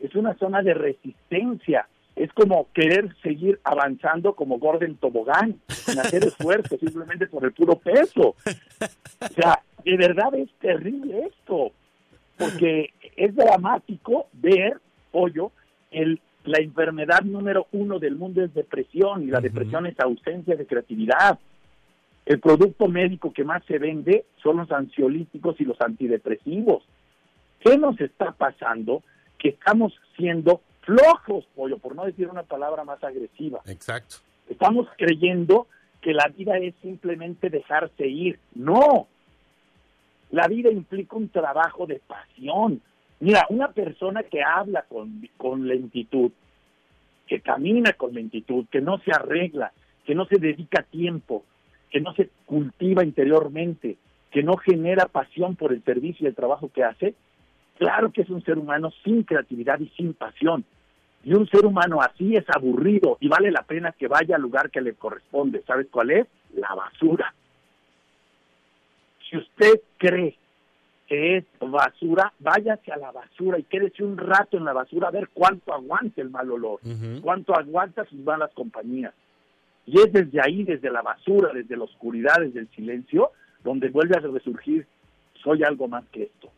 es 0.00 0.14
una 0.14 0.34
zona 0.38 0.62
de 0.62 0.72
resistencia, 0.72 1.86
es 2.16 2.32
como 2.32 2.68
querer 2.72 3.14
seguir 3.22 3.60
avanzando 3.64 4.32
como 4.32 4.58
Gordon 4.58 4.96
Tobogán, 4.96 5.60
sin 5.68 5.98
hacer 5.98 6.24
esfuerzo, 6.26 6.78
simplemente 6.78 7.26
por 7.26 7.44
el 7.44 7.52
puro 7.52 7.76
peso. 7.76 8.34
O 9.20 9.34
sea, 9.34 9.60
de 9.84 9.96
verdad 9.98 10.34
es 10.34 10.48
terrible 10.58 11.26
esto, 11.26 11.72
porque 12.38 12.94
es 13.14 13.36
dramático 13.36 14.28
ver, 14.32 14.80
pollo, 15.12 15.52
el, 15.90 16.18
la 16.44 16.60
enfermedad 16.60 17.20
número 17.24 17.66
uno 17.72 17.98
del 17.98 18.16
mundo 18.16 18.42
es 18.42 18.54
depresión, 18.54 19.24
y 19.24 19.26
la 19.26 19.42
depresión 19.42 19.84
es 19.84 20.00
ausencia 20.00 20.56
de 20.56 20.66
creatividad. 20.66 21.38
El 22.28 22.40
producto 22.40 22.88
médico 22.88 23.32
que 23.32 23.42
más 23.42 23.64
se 23.64 23.78
vende 23.78 24.26
son 24.42 24.58
los 24.58 24.70
ansiolíticos 24.70 25.58
y 25.62 25.64
los 25.64 25.80
antidepresivos. 25.80 26.84
¿Qué 27.60 27.78
nos 27.78 27.98
está 28.02 28.32
pasando? 28.32 29.02
Que 29.38 29.48
estamos 29.48 29.94
siendo 30.14 30.60
flojos, 30.82 31.46
pollo, 31.56 31.78
por 31.78 31.96
no 31.96 32.04
decir 32.04 32.28
una 32.28 32.42
palabra 32.42 32.84
más 32.84 33.02
agresiva. 33.02 33.62
Exacto. 33.64 34.16
Estamos 34.46 34.86
creyendo 34.98 35.68
que 36.02 36.12
la 36.12 36.28
vida 36.28 36.58
es 36.58 36.74
simplemente 36.82 37.48
dejarse 37.48 38.06
ir. 38.06 38.38
No. 38.54 39.08
La 40.30 40.48
vida 40.48 40.70
implica 40.70 41.16
un 41.16 41.30
trabajo 41.30 41.86
de 41.86 41.98
pasión. 42.06 42.82
Mira, 43.20 43.46
una 43.48 43.72
persona 43.72 44.22
que 44.24 44.42
habla 44.42 44.82
con, 44.82 45.26
con 45.38 45.66
lentitud, 45.66 46.30
que 47.26 47.40
camina 47.40 47.94
con 47.94 48.12
lentitud, 48.12 48.66
que 48.70 48.82
no 48.82 48.98
se 48.98 49.12
arregla, 49.12 49.72
que 50.04 50.14
no 50.14 50.26
se 50.26 50.36
dedica 50.36 50.82
tiempo, 50.82 51.42
que 51.90 52.00
no 52.00 52.14
se 52.14 52.28
cultiva 52.46 53.04
interiormente, 53.04 53.96
que 54.30 54.42
no 54.42 54.56
genera 54.56 55.06
pasión 55.06 55.56
por 55.56 55.72
el 55.72 55.82
servicio 55.82 56.24
y 56.24 56.28
el 56.28 56.34
trabajo 56.34 56.70
que 56.72 56.84
hace, 56.84 57.14
claro 57.78 58.12
que 58.12 58.22
es 58.22 58.30
un 58.30 58.44
ser 58.44 58.58
humano 58.58 58.92
sin 59.04 59.22
creatividad 59.22 59.80
y 59.80 59.88
sin 59.90 60.14
pasión. 60.14 60.64
Y 61.24 61.34
un 61.34 61.48
ser 61.48 61.66
humano 61.66 62.00
así 62.00 62.36
es 62.36 62.44
aburrido 62.48 63.18
y 63.20 63.28
vale 63.28 63.50
la 63.50 63.62
pena 63.62 63.92
que 63.92 64.08
vaya 64.08 64.36
al 64.36 64.42
lugar 64.42 64.70
que 64.70 64.80
le 64.80 64.94
corresponde. 64.94 65.62
¿Sabes 65.66 65.88
cuál 65.90 66.10
es? 66.10 66.26
La 66.54 66.74
basura. 66.74 67.34
Si 69.28 69.36
usted 69.36 69.80
cree 69.98 70.36
que 71.06 71.38
es 71.38 71.44
basura, 71.60 72.32
váyase 72.38 72.92
a 72.92 72.98
la 72.98 73.10
basura 73.10 73.58
y 73.58 73.64
quédese 73.64 74.04
un 74.04 74.16
rato 74.16 74.56
en 74.56 74.64
la 74.64 74.72
basura 74.72 75.08
a 75.08 75.10
ver 75.10 75.28
cuánto 75.32 75.72
aguanta 75.72 76.20
el 76.20 76.30
mal 76.30 76.50
olor, 76.50 76.80
cuánto 77.22 77.54
aguanta 77.54 78.04
sus 78.04 78.18
malas 78.20 78.50
compañías. 78.54 79.14
Y 79.88 79.98
es 80.00 80.12
desde 80.12 80.38
ahí, 80.42 80.64
desde 80.64 80.90
la 80.90 81.00
basura, 81.00 81.50
desde 81.54 81.74
la 81.74 81.84
oscuridad, 81.84 82.34
desde 82.40 82.60
el 82.60 82.68
silencio, 82.68 83.30
donde 83.64 83.88
vuelve 83.88 84.18
a 84.18 84.20
resurgir, 84.20 84.86
soy 85.42 85.62
algo 85.64 85.88
más 85.88 86.04
que 86.12 86.24
esto. 86.24 86.50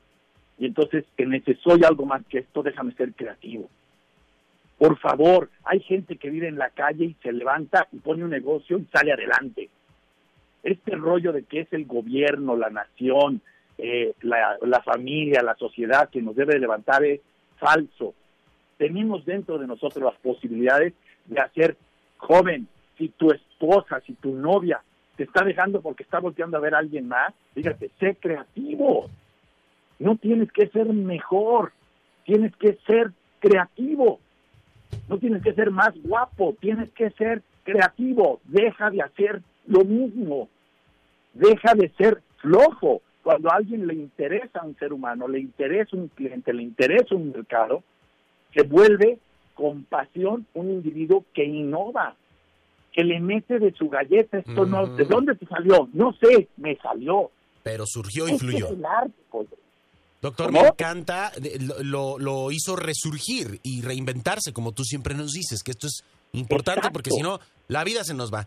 Y 0.58 0.66
entonces, 0.66 1.04
en 1.16 1.32
ese 1.34 1.54
soy 1.62 1.84
algo 1.84 2.04
más 2.06 2.26
que 2.26 2.38
esto, 2.38 2.64
déjame 2.64 2.92
ser 2.94 3.12
creativo. 3.12 3.70
Por 4.78 4.98
favor, 4.98 5.48
hay 5.62 5.78
gente 5.78 6.16
que 6.16 6.28
vive 6.28 6.48
en 6.48 6.58
la 6.58 6.70
calle 6.70 7.04
y 7.04 7.16
se 7.22 7.30
levanta 7.32 7.86
y 7.92 7.98
pone 7.98 8.24
un 8.24 8.30
negocio 8.30 8.78
y 8.78 8.88
sale 8.92 9.12
adelante. 9.12 9.68
Este 10.64 10.96
rollo 10.96 11.32
de 11.32 11.44
que 11.44 11.60
es 11.60 11.72
el 11.72 11.86
gobierno, 11.86 12.56
la 12.56 12.70
nación, 12.70 13.42
eh, 13.78 14.12
la, 14.22 14.58
la 14.60 14.82
familia, 14.82 15.40
la 15.44 15.54
sociedad 15.54 16.10
que 16.10 16.20
nos 16.20 16.34
debe 16.34 16.58
levantar 16.58 17.04
es 17.04 17.20
falso. 17.58 18.12
Tenemos 18.76 19.24
dentro 19.24 19.56
de 19.56 19.68
nosotros 19.68 20.02
las 20.02 20.20
posibilidades 20.20 20.94
de 21.26 21.40
hacer 21.40 21.76
joven, 22.16 22.66
si 23.00 23.08
tu 23.08 23.30
esposa, 23.30 24.02
si 24.06 24.12
tu 24.12 24.34
novia 24.34 24.82
te 25.16 25.24
está 25.24 25.42
dejando 25.42 25.80
porque 25.80 26.02
está 26.02 26.20
volteando 26.20 26.58
a 26.58 26.60
ver 26.60 26.74
a 26.74 26.78
alguien 26.78 27.08
más, 27.08 27.32
fíjate, 27.54 27.90
sé 27.98 28.16
creativo. 28.20 29.08
No 29.98 30.16
tienes 30.16 30.52
que 30.52 30.68
ser 30.68 30.86
mejor, 30.86 31.72
tienes 32.24 32.54
que 32.56 32.78
ser 32.86 33.12
creativo. 33.38 34.20
No 35.08 35.18
tienes 35.18 35.42
que 35.42 35.54
ser 35.54 35.70
más 35.70 35.94
guapo, 36.02 36.54
tienes 36.60 36.90
que 36.90 37.10
ser 37.12 37.42
creativo. 37.64 38.40
Deja 38.44 38.90
de 38.90 39.00
hacer 39.00 39.42
lo 39.66 39.82
mismo. 39.84 40.48
Deja 41.32 41.74
de 41.74 41.88
ser 41.96 42.20
flojo. 42.36 43.00
Cuando 43.22 43.50
a 43.50 43.56
alguien 43.56 43.86
le 43.86 43.94
interesa 43.94 44.60
a 44.60 44.66
un 44.66 44.76
ser 44.76 44.92
humano, 44.92 45.26
le 45.26 45.40
interesa 45.40 45.96
un 45.96 46.08
cliente, 46.08 46.52
le 46.52 46.62
interesa 46.62 47.14
un 47.14 47.32
mercado, 47.32 47.82
se 48.52 48.62
vuelve 48.62 49.18
con 49.54 49.84
pasión 49.84 50.46
un 50.54 50.70
individuo 50.70 51.24
que 51.32 51.44
innova, 51.44 52.14
que 52.92 53.04
le 53.04 53.20
mete 53.20 53.58
de 53.58 53.72
su 53.72 53.88
galleta, 53.88 54.38
esto 54.38 54.66
no, 54.66 54.86
¿de 54.86 55.04
dónde 55.04 55.34
te 55.34 55.46
salió? 55.46 55.88
No 55.92 56.12
sé, 56.20 56.48
me 56.56 56.76
salió. 56.76 57.30
Pero 57.62 57.84
surgió 57.86 58.28
y 58.28 58.38
fluyó. 58.38 58.68
Pues. 59.30 59.48
Doctor, 60.20 60.52
me 60.52 60.60
encanta, 60.60 61.32
lo, 61.82 62.18
lo, 62.18 62.50
hizo 62.50 62.76
resurgir 62.76 63.60
y 63.62 63.80
reinventarse, 63.82 64.52
como 64.52 64.72
tú 64.72 64.84
siempre 64.84 65.14
nos 65.14 65.32
dices, 65.32 65.62
que 65.62 65.70
esto 65.70 65.86
es 65.86 66.04
importante 66.32 66.90
porque 66.92 67.10
si 67.10 67.22
no, 67.22 67.40
la 67.68 67.84
vida 67.84 68.04
se 68.04 68.14
nos 68.14 68.32
va. 68.32 68.46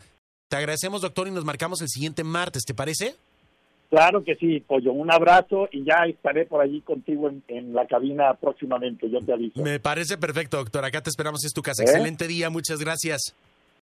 Te 0.50 0.58
agradecemos, 0.58 1.02
doctor, 1.02 1.28
y 1.28 1.32
nos 1.32 1.46
marcamos 1.46 1.82
el 1.82 1.90
siguiente 1.90 2.24
martes, 2.24 2.64
¿te 2.64 2.76
parece? 2.76 3.16
Claro 3.90 4.24
que 4.24 4.36
sí, 4.36 4.60
Pollo. 4.60 4.92
Un 4.92 5.12
abrazo 5.12 5.70
y 5.72 5.84
ya 5.84 6.06
estaré 6.08 6.48
por 6.48 6.62
allí 6.62 6.82
contigo 6.82 7.30
en, 7.48 7.74
la 7.74 7.86
cabina 7.86 8.34
próximamente. 8.34 9.08
Yo 9.08 9.20
te 9.20 9.34
aviso. 9.34 9.62
Me 9.62 9.80
parece 9.80 10.18
perfecto, 10.18 10.58
doctor. 10.58 10.84
Acá 10.84 11.02
te 11.02 11.12
esperamos, 11.12 11.46
es 11.46 11.54
tu 11.54 11.62
casa. 11.62 11.84
¿Eh? 11.84 11.86
Excelente 11.86 12.28
día, 12.28 12.50
muchas 12.50 12.80
gracias. 12.80 13.36